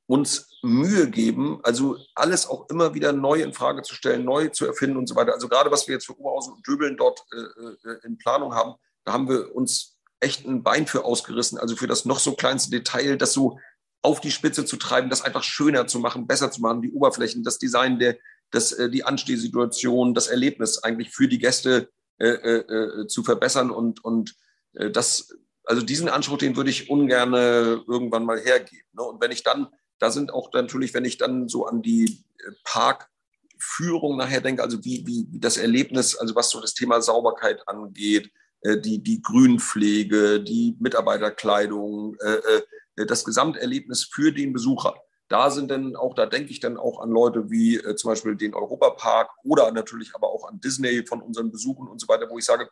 [0.05, 4.65] uns Mühe geben, also alles auch immer wieder neu in Frage zu stellen, neu zu
[4.65, 5.33] erfinden und so weiter.
[5.33, 8.75] Also gerade was wir jetzt für Oberhausen und Döbeln dort äh, äh, in Planung haben,
[9.03, 12.69] da haben wir uns echt ein Bein für ausgerissen, also für das noch so kleinste
[12.69, 13.57] Detail, das so
[14.03, 17.43] auf die Spitze zu treiben, das einfach schöner zu machen, besser zu machen, die Oberflächen,
[17.43, 18.17] das Design, der,
[18.51, 21.89] das, äh, die Anstehsituation, das Erlebnis eigentlich für die Gäste
[22.21, 24.35] äh, äh, zu verbessern und, und
[24.73, 28.87] äh, das, also diesen Anspruch, den würde ich ungern irgendwann mal hergeben.
[28.93, 29.03] Ne?
[29.03, 29.67] Und wenn ich dann,
[30.01, 34.83] da sind auch natürlich, wenn ich dann so an die äh, Parkführung nachher denke, also
[34.83, 38.31] wie, wie das Erlebnis, also was so das Thema Sauberkeit angeht,
[38.61, 44.95] äh, die, die Grünpflege, die Mitarbeiterkleidung, äh, das Gesamterlebnis für den Besucher.
[45.29, 48.53] Da sind dann auch, da denke ich dann auch an Leute wie zum Beispiel den
[48.53, 52.43] Europapark oder natürlich aber auch an Disney von unseren Besuchen und so weiter, wo ich
[52.43, 52.69] sage,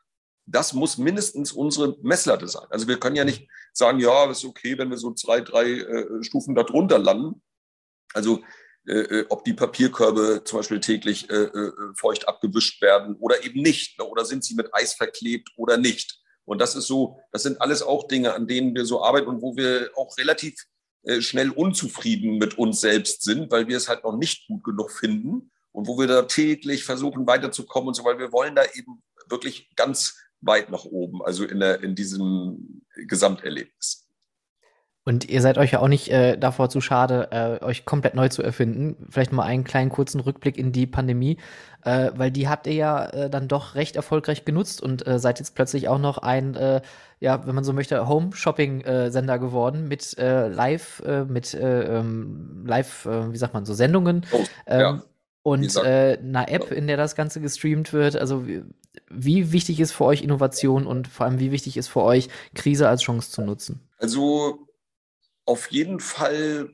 [0.52, 2.66] das muss mindestens unsere Messlatte sein.
[2.70, 6.24] Also wir können ja nicht sagen, ja, ist okay, wenn wir so zwei, drei äh,
[6.24, 7.42] Stufen darunter landen.
[8.14, 8.42] Also
[8.88, 11.50] äh, ob die Papierkörbe zum Beispiel täglich äh,
[11.96, 14.00] feucht abgewischt werden oder eben nicht.
[14.00, 14.06] Ne?
[14.06, 16.20] Oder sind sie mit Eis verklebt oder nicht.
[16.46, 19.44] Und das ist so, das sind alles auch Dinge, an denen wir so arbeiten und
[19.44, 20.66] wo wir auch relativ
[21.20, 25.52] schnell unzufrieden mit uns selbst sind, weil wir es halt noch nicht gut genug finden
[25.72, 29.70] und wo wir da täglich versuchen weiterzukommen und so, weil wir wollen da eben wirklich
[29.76, 34.06] ganz weit nach oben, also in, der, in diesem Gesamterlebnis.
[35.06, 38.30] Und ihr seid euch ja auch nicht äh, davor zu schade, äh, euch komplett neu
[38.30, 39.08] zu erfinden.
[39.10, 41.38] Vielleicht mal einen kleinen kurzen Rückblick in die Pandemie,
[41.84, 45.40] äh, weil die habt ihr ja äh, dann doch recht erfolgreich genutzt und äh, seid
[45.40, 46.82] jetzt plötzlich auch noch ein, äh,
[47.20, 53.66] ja, wenn man so möchte, Home-Shopping-Sender geworden mit Live, mit ähm, Live, wie sagt man,
[53.66, 54.26] so Sendungen.
[54.32, 55.04] Oh, ähm, ja.
[55.42, 58.16] Und einer App, in der das Ganze gestreamt wird.
[58.16, 58.46] Also
[59.10, 62.88] wie, wichtig ist für euch Innovation und vor allem wie wichtig ist für euch, Krise
[62.88, 63.80] als Chance zu nutzen?
[63.98, 64.68] Also
[65.46, 66.70] auf jeden Fall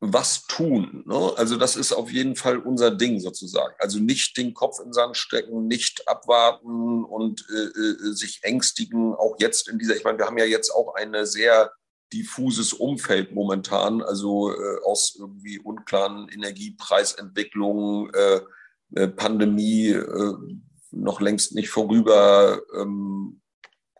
[0.00, 1.04] was tun.
[1.06, 1.32] Ne?
[1.36, 3.74] Also das ist auf jeden Fall unser Ding sozusagen.
[3.78, 9.14] Also nicht den Kopf in den Sand stecken, nicht abwarten und äh, äh, sich ängstigen.
[9.14, 11.70] Auch jetzt in dieser, ich meine, wir haben ja jetzt auch ein sehr
[12.12, 18.40] diffuses Umfeld momentan, also äh, aus irgendwie unklaren Energiepreisentwicklungen, äh,
[18.94, 20.34] äh, Pandemie äh,
[20.90, 23.40] noch längst nicht vorüber ähm,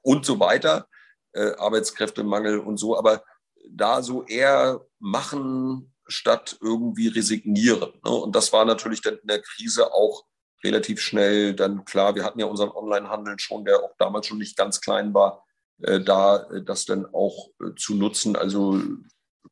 [0.03, 0.87] und so weiter,
[1.33, 2.99] Arbeitskräftemangel und so.
[2.99, 3.23] Aber
[3.69, 7.93] da so eher machen statt irgendwie resignieren.
[8.05, 8.11] Ne?
[8.11, 10.25] Und das war natürlich dann in der Krise auch
[10.65, 12.15] relativ schnell dann klar.
[12.15, 15.45] Wir hatten ja unseren Onlinehandel schon, der auch damals schon nicht ganz klein war,
[15.83, 18.81] äh, da äh, das dann auch äh, zu nutzen, also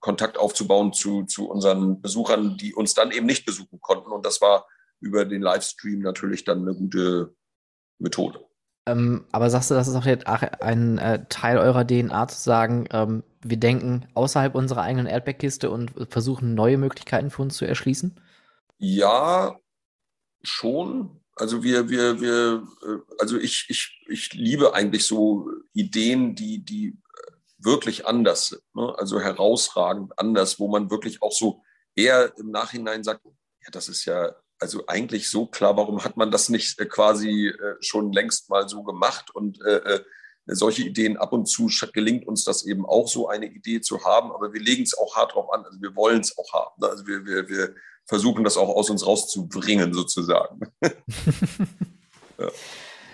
[0.01, 4.13] Kontakt aufzubauen zu, zu unseren Besuchern, die uns dann eben nicht besuchen konnten.
[4.13, 4.67] Und das war
[5.01, 7.35] über den Livestream natürlich dann eine gute
[7.99, 8.45] Methode.
[8.87, 10.07] Ähm, aber sagst du, das ist auch
[10.61, 15.93] ein äh, Teil eurer DNA zu sagen, ähm, wir denken außerhalb unserer eigenen Erdbeerkiste und
[16.11, 18.19] versuchen neue Möglichkeiten für uns zu erschließen?
[18.79, 19.59] Ja,
[20.43, 21.21] schon.
[21.37, 26.99] Also wir, wir, wir, äh, also ich, ich, ich liebe eigentlich so Ideen, die, die
[27.59, 28.63] wirklich anders sind.
[28.75, 28.95] Ne?
[28.97, 31.63] Also herausragend anders, wo man wirklich auch so
[31.95, 36.31] eher im Nachhinein sagt, ja, das ist ja also eigentlich so klar, warum hat man
[36.31, 39.31] das nicht äh, quasi äh, schon längst mal so gemacht?
[39.35, 40.01] Und äh,
[40.47, 44.33] solche Ideen ab und zu gelingt uns das eben auch so eine Idee zu haben,
[44.33, 45.65] aber wir legen es auch hart drauf an.
[45.65, 46.81] Also wir wollen es auch haben.
[46.81, 46.89] Ne?
[46.89, 47.75] Also wir, wir, wir
[48.07, 50.61] versuchen das auch aus uns rauszubringen, sozusagen.
[52.39, 52.49] ja.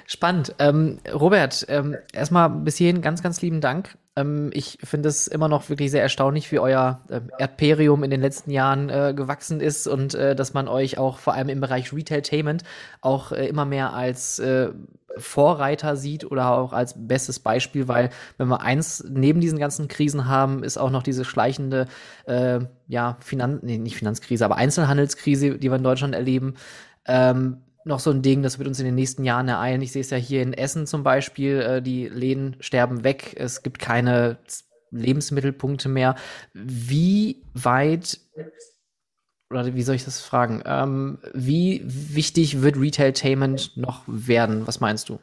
[0.06, 0.54] Spannend.
[0.58, 3.96] Ähm, Robert, ähm, erstmal bis hierhin ganz, ganz lieben Dank.
[4.16, 8.20] Ähm, ich finde es immer noch wirklich sehr erstaunlich, wie euer äh, Erdperium in den
[8.20, 11.92] letzten Jahren äh, gewachsen ist und äh, dass man euch auch vor allem im Bereich
[11.92, 12.62] Retailtainment
[13.00, 14.70] auch äh, immer mehr als äh,
[15.16, 20.26] Vorreiter sieht oder auch als bestes Beispiel, weil wenn wir eins neben diesen ganzen Krisen
[20.26, 21.86] haben, ist auch noch diese schleichende,
[22.26, 26.54] äh, ja, Finanz, nee, nicht Finanzkrise, aber Einzelhandelskrise, die wir in Deutschland erleben.
[27.06, 29.82] Ähm, noch so ein Ding, das wird uns in den nächsten Jahren ereilen.
[29.82, 33.62] Ich sehe es ja hier in Essen zum Beispiel, äh, die Läden sterben weg, es
[33.62, 34.38] gibt keine
[34.90, 36.14] Lebensmittelpunkte mehr.
[36.52, 38.20] Wie weit,
[39.50, 44.66] oder wie soll ich das fragen, ähm, wie wichtig wird Retailtainment noch werden?
[44.66, 45.18] Was meinst du?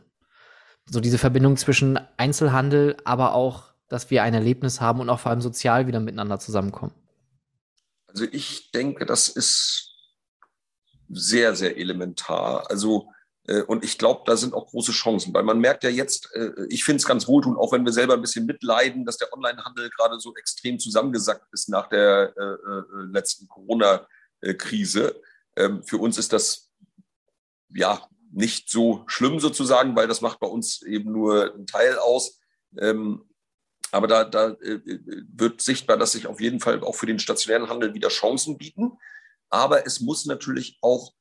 [0.86, 5.32] So diese Verbindung zwischen Einzelhandel, aber auch, dass wir ein Erlebnis haben und auch vor
[5.32, 6.94] allem sozial wieder miteinander zusammenkommen.
[8.08, 9.91] Also ich denke, das ist
[11.14, 12.70] sehr, sehr elementar.
[12.70, 13.10] Also,
[13.48, 16.52] äh, und ich glaube, da sind auch große Chancen, weil man merkt ja jetzt, äh,
[16.70, 19.90] ich finde es ganz wohltun, auch wenn wir selber ein bisschen mitleiden, dass der Onlinehandel
[19.90, 25.22] gerade so extrem zusammengesackt ist nach der äh, äh letzten Corona-Krise.
[25.56, 26.70] Ähm, für uns ist das
[27.70, 32.40] ja nicht so schlimm sozusagen, weil das macht bei uns eben nur einen Teil aus.
[32.78, 33.26] Ähm,
[33.92, 37.70] aber da, da äh, wird sichtbar, dass sich auf jeden Fall auch für den stationären
[37.70, 38.94] Handel wieder Chancen bieten.
[39.52, 41.14] Aber es muss natürlich auch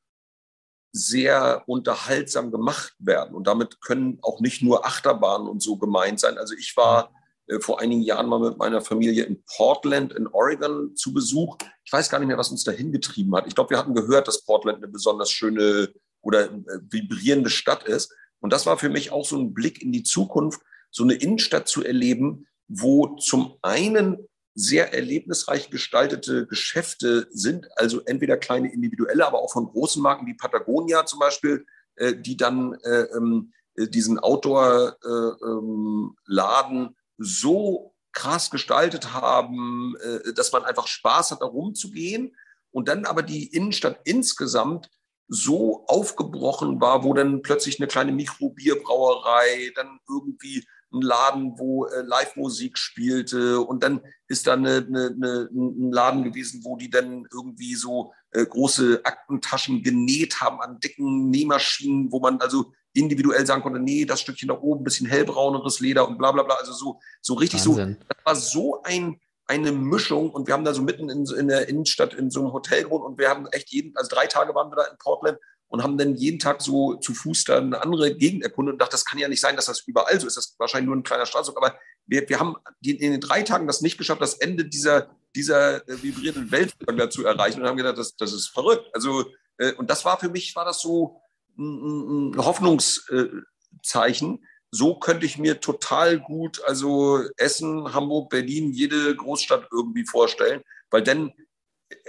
[0.92, 3.34] sehr unterhaltsam gemacht werden.
[3.34, 6.38] Und damit können auch nicht nur Achterbahnen und so gemeint sein.
[6.38, 7.12] Also ich war
[7.46, 11.58] äh, vor einigen Jahren mal mit meiner Familie in Portland in Oregon zu Besuch.
[11.84, 13.46] Ich weiß gar nicht mehr, was uns dahin getrieben hat.
[13.46, 18.12] Ich glaube, wir hatten gehört, dass Portland eine besonders schöne oder äh, vibrierende Stadt ist.
[18.40, 20.60] Und das war für mich auch so ein Blick in die Zukunft,
[20.90, 28.36] so eine Innenstadt zu erleben, wo zum einen sehr erlebnisreich gestaltete Geschäfte sind, also entweder
[28.36, 31.64] kleine individuelle, aber auch von großen Marken wie Patagonia zum Beispiel,
[31.96, 40.32] äh, die dann äh, ähm, äh, diesen Outdoor-Laden äh, ähm, so krass gestaltet haben, äh,
[40.34, 42.36] dass man einfach Spaß hat, da rumzugehen.
[42.72, 44.88] Und dann aber die Innenstadt insgesamt
[45.28, 52.02] so aufgebrochen war, wo dann plötzlich eine kleine Mikrobierbrauerei, dann irgendwie ein Laden, wo äh,
[52.02, 57.26] Live-Musik spielte und dann ist da eine, eine, eine, ein Laden gewesen, wo die dann
[57.32, 63.62] irgendwie so äh, große Aktentaschen genäht haben an dicken Nähmaschinen, wo man also individuell sagen
[63.62, 66.56] konnte, nee, das Stückchen da oben, bisschen hellbrauneres Leder und bla bla bla.
[66.56, 67.96] Also so, so richtig Wahnsinn.
[68.00, 71.48] so, das war so ein, eine Mischung und wir haben da so mitten in, in
[71.48, 74.54] der Innenstadt in so einem Hotel gewohnt und wir haben echt jeden, also drei Tage
[74.54, 75.38] waren wir da in Portland
[75.70, 78.92] und haben dann jeden Tag so zu Fuß da eine andere Gegend erkundet und dachte,
[78.92, 80.36] das kann ja nicht sein, dass das überall so ist.
[80.36, 81.56] Das ist wahrscheinlich nur ein kleiner Straßenzug.
[81.56, 85.88] Aber wir, wir haben in den drei Tagen das nicht geschafft, das Ende dieser, dieser
[85.88, 86.74] äh, vibrierenden Welt
[87.12, 88.90] zu erreichen und haben gedacht, das, das ist verrückt.
[88.94, 89.26] Also,
[89.58, 91.20] äh, und das war für mich, war das so
[91.56, 94.44] ein, ein Hoffnungszeichen.
[94.72, 101.04] So könnte ich mir total gut, also Essen, Hamburg, Berlin, jede Großstadt irgendwie vorstellen, weil
[101.04, 101.32] dann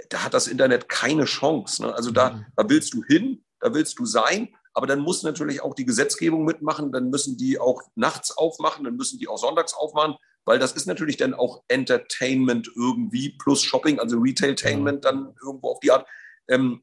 [0.08, 1.82] da hat das Internet keine Chance.
[1.82, 1.94] Ne?
[1.94, 2.46] Also da, mhm.
[2.56, 6.44] da willst du hin, da willst du sein, aber dann muss natürlich auch die Gesetzgebung
[6.44, 10.72] mitmachen, dann müssen die auch nachts aufmachen, dann müssen die auch sonntags aufmachen, weil das
[10.72, 16.06] ist natürlich dann auch Entertainment irgendwie plus Shopping, also Retailtainment dann irgendwo auf die Art.
[16.48, 16.82] Ähm,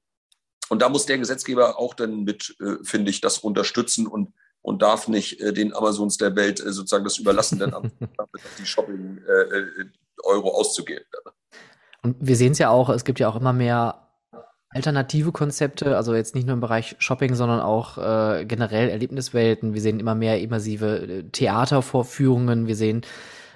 [0.70, 4.82] und da muss der Gesetzgeber auch dann mit, äh, finde ich, das unterstützen und, und
[4.82, 7.92] darf nicht äh, den Amazons der Welt äh, sozusagen das überlassen, dann
[8.60, 11.06] die Shopping-Euro auszugeben.
[12.04, 14.09] Und wir sehen es ja auch, es gibt ja auch immer mehr
[14.70, 19.74] alternative Konzepte, also jetzt nicht nur im Bereich Shopping, sondern auch äh, generell Erlebniswelten.
[19.74, 23.02] Wir sehen immer mehr immersive äh, Theatervorführungen, wir sehen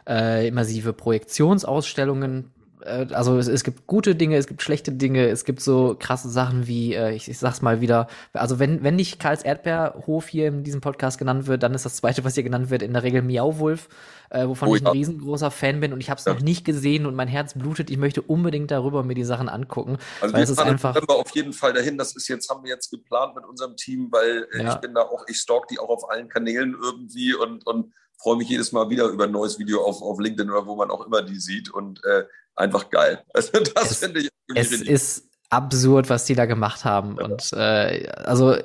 [0.07, 2.51] äh, immersive Projektionsausstellungen.
[2.83, 6.29] Äh, also es, es, gibt gute Dinge, es gibt schlechte Dinge, es gibt so krasse
[6.29, 10.47] Sachen wie, äh, ich, ich sag's mal wieder, also wenn, wenn nicht Karls Erdbeerhof hier
[10.47, 13.03] in diesem Podcast genannt wird, dann ist das zweite, was hier genannt wird, in der
[13.03, 13.89] Regel Miauwolf
[14.33, 16.33] äh, wovon oh, ich ein riesengroßer Fan bin und ich habe es ja.
[16.33, 17.89] noch nicht gesehen und mein Herz blutet.
[17.91, 19.97] Ich möchte unbedingt darüber mir die Sachen angucken.
[20.21, 21.97] Also wir fahren einfach wir auf jeden Fall dahin.
[21.97, 24.73] Das ist jetzt, haben wir jetzt geplant mit unserem Team, weil äh, ja.
[24.73, 28.37] ich bin da auch, ich stalk die auch auf allen Kanälen irgendwie und, und freue
[28.37, 31.05] mich jedes Mal wieder über ein neues Video auf, auf LinkedIn oder wo man auch
[31.05, 32.23] immer die sieht und äh,
[32.55, 33.23] einfach geil.
[33.33, 37.17] Also das finde ich es ist absurd, was die da gemacht haben.
[37.17, 37.25] Ja.
[37.25, 38.57] Und äh, also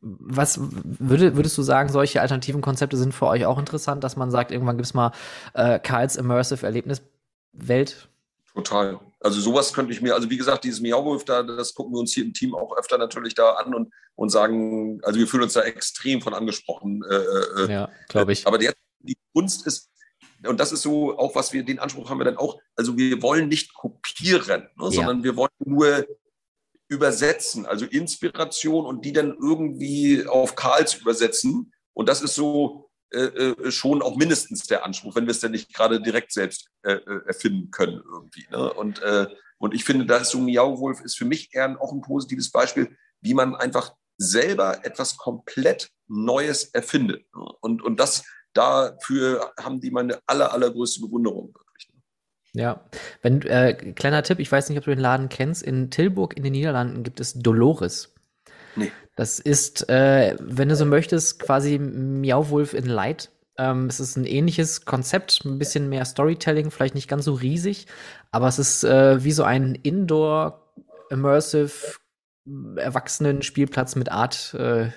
[0.00, 4.30] was würde, würdest du sagen, solche alternativen Konzepte sind für euch auch interessant, dass man
[4.30, 5.12] sagt, irgendwann gibt es mal
[5.54, 8.08] äh, Karls Immersive Erlebniswelt?
[8.54, 9.00] Total.
[9.20, 12.12] Also sowas könnte ich mir, also wie gesagt, dieses Miauwolf da, das gucken wir uns
[12.12, 15.54] hier im Team auch öfter natürlich da an und, und sagen, also wir fühlen uns
[15.54, 17.02] da extrem von angesprochen.
[17.10, 18.46] Äh, äh ja, glaube ich.
[18.46, 18.70] Aber die,
[19.00, 19.90] die Kunst ist,
[20.44, 23.22] und das ist so auch, was wir, den Anspruch haben wir dann auch, also wir
[23.22, 24.90] wollen nicht kopieren, ne, ja.
[24.90, 26.06] sondern wir wollen nur
[26.88, 31.72] übersetzen, also Inspiration und die dann irgendwie auf Karls übersetzen.
[31.92, 35.52] Und das ist so äh, äh, schon auch mindestens der Anspruch, wenn wir es denn
[35.52, 38.46] nicht gerade direkt selbst äh, äh, erfinden können irgendwie.
[38.50, 38.72] Ne?
[38.74, 39.26] Und, äh,
[39.58, 42.96] und ich finde, da ist so Miau-Wolf ist für mich eher auch ein positives Beispiel,
[43.20, 47.24] wie man einfach selber etwas komplett Neues erfindet.
[47.34, 47.42] Ne?
[47.60, 48.24] Und, und das
[48.56, 51.56] dafür haben die meine aller, allergrößte Bewunderung.
[52.52, 52.80] Ja,
[53.20, 55.62] wenn äh, kleiner Tipp, ich weiß nicht, ob du den Laden kennst.
[55.62, 58.14] In Tilburg in den Niederlanden gibt es Dolores.
[58.76, 58.90] Nee.
[59.14, 63.30] Das ist, äh, wenn du so möchtest, quasi Miauwolf in Light.
[63.58, 67.86] Ähm, es ist ein ähnliches Konzept, ein bisschen mehr Storytelling, vielleicht nicht ganz so riesig,
[68.30, 70.62] aber es ist äh, wie so ein Indoor
[71.10, 71.96] Immersive
[72.76, 74.90] Erwachsenen-Spielplatz mit Art äh,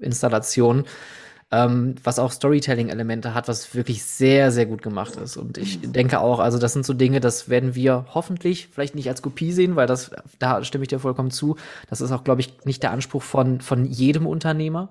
[0.00, 0.84] Installation
[1.52, 5.36] ähm, was auch Storytelling-Elemente hat, was wirklich sehr, sehr gut gemacht ist.
[5.36, 9.08] Und ich denke auch, also das sind so Dinge, das werden wir hoffentlich vielleicht nicht
[9.08, 11.56] als Kopie sehen, weil das, da stimme ich dir vollkommen zu.
[11.90, 14.88] Das ist auch, glaube ich, nicht der Anspruch von, von jedem Unternehmer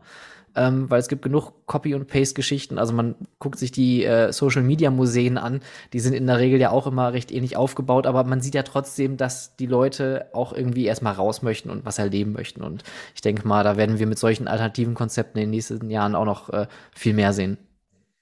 [0.55, 2.77] ähm, weil es gibt genug Copy- und Paste-Geschichten.
[2.77, 5.61] Also man guckt sich die äh, Social-Media-Museen an,
[5.93, 8.63] die sind in der Regel ja auch immer recht ähnlich aufgebaut, aber man sieht ja
[8.63, 12.63] trotzdem, dass die Leute auch irgendwie erstmal raus möchten und was erleben möchten.
[12.63, 12.83] Und
[13.15, 16.25] ich denke mal, da werden wir mit solchen alternativen Konzepten in den nächsten Jahren auch
[16.25, 17.57] noch äh, viel mehr sehen.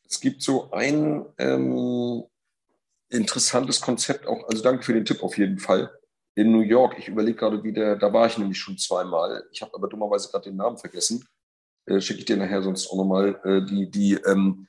[0.07, 2.23] Es gibt so ein ähm,
[3.09, 5.91] interessantes Konzept auch, also danke für den Tipp auf jeden Fall.
[6.36, 9.43] In New York, ich überlege gerade wieder, da war ich nämlich schon zweimal.
[9.51, 11.27] Ich habe aber dummerweise gerade den Namen vergessen
[11.89, 14.67] äh, schicke ich dir nachher sonst auch nochmal, äh, die, die, ähm,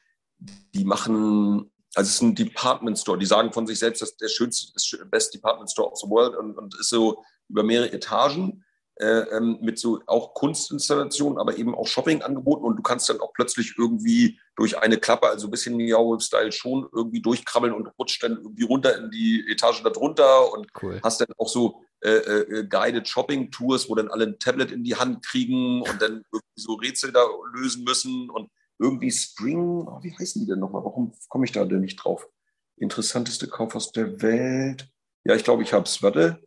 [0.75, 4.21] die machen, also es ist ein Department Store, die sagen von sich selbst, das ist
[4.21, 7.93] der schönste, das best Department Store of the world und, und ist so über mehrere
[7.93, 8.65] Etagen
[9.01, 13.21] äh, ähm, mit so auch Kunstinstallationen, aber eben auch Shopping angeboten und du kannst dann
[13.21, 18.23] auch plötzlich irgendwie durch eine Klappe, also ein bisschen Meow-Style schon irgendwie durchkrabbeln und rutscht
[18.23, 21.01] dann irgendwie runter in die Etage darunter und cool.
[21.03, 24.85] hast dann auch so äh, äh, Guided Shopping Tours, wo dann alle ein Tablet in
[24.85, 27.25] die Hand kriegen und dann irgendwie so Rätsel da
[27.55, 30.85] lösen müssen und irgendwie Spring, oh, wie heißen die denn nochmal?
[30.85, 32.29] Warum komme ich da denn nicht drauf?
[32.77, 34.89] Interessanteste Kaufhaus der Welt.
[35.25, 36.03] Ja, ich glaube, ich habe es.
[36.03, 36.43] Warte.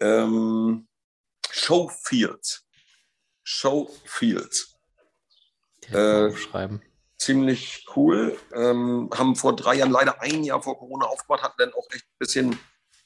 [0.00, 0.86] Ähm,
[1.54, 2.66] Showfields.
[3.44, 4.76] Showfields.
[5.90, 6.82] Äh, schreiben.
[7.18, 8.36] ziemlich cool.
[8.52, 12.04] Ähm, haben vor drei Jahren leider ein Jahr vor Corona aufgemacht, hatten dann auch echt
[12.04, 12.58] ein bisschen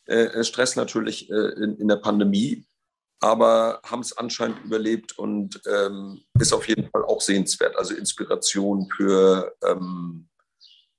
[0.07, 2.66] äh, Stress natürlich äh, in, in, der Pandemie,
[3.20, 7.76] aber haben es anscheinend überlebt und ähm, ist auf jeden Fall auch sehenswert.
[7.76, 10.28] Also Inspiration für ähm,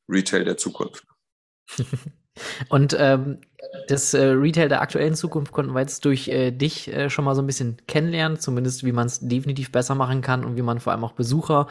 [0.08, 1.04] Retail der Zukunft.
[2.70, 3.40] Und ähm,
[3.88, 7.36] das äh, Retail der aktuellen Zukunft konnten wir jetzt durch äh, dich äh, schon mal
[7.36, 10.80] so ein bisschen kennenlernen, zumindest wie man es definitiv besser machen kann und wie man
[10.80, 11.68] vor allem auch Besucher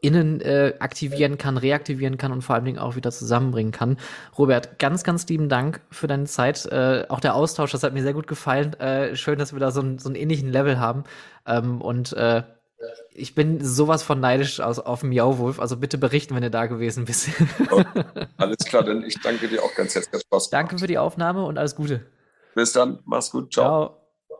[0.00, 3.96] innen äh, aktivieren kann, reaktivieren kann und vor allen Dingen auch wieder zusammenbringen kann.
[4.36, 6.66] Robert, ganz, ganz lieben Dank für deine Zeit.
[6.66, 8.74] Äh, auch der Austausch, das hat mir sehr gut gefallen.
[8.74, 11.04] Äh, schön, dass wir da so, ein, so einen ähnlichen Level haben.
[11.46, 12.42] Ähm, und äh,
[13.12, 15.60] ich bin sowas von neidisch aus, auf dem Jauwolf.
[15.60, 17.30] Also bitte berichten, wenn du da gewesen bist.
[17.70, 17.82] Oh,
[18.36, 20.22] alles klar, denn ich danke dir auch ganz herzlich.
[20.22, 22.06] Spaß Danke für die Aufnahme und alles Gute.
[22.54, 23.64] Bis dann, mach's gut, ciao.
[23.64, 24.07] ciao.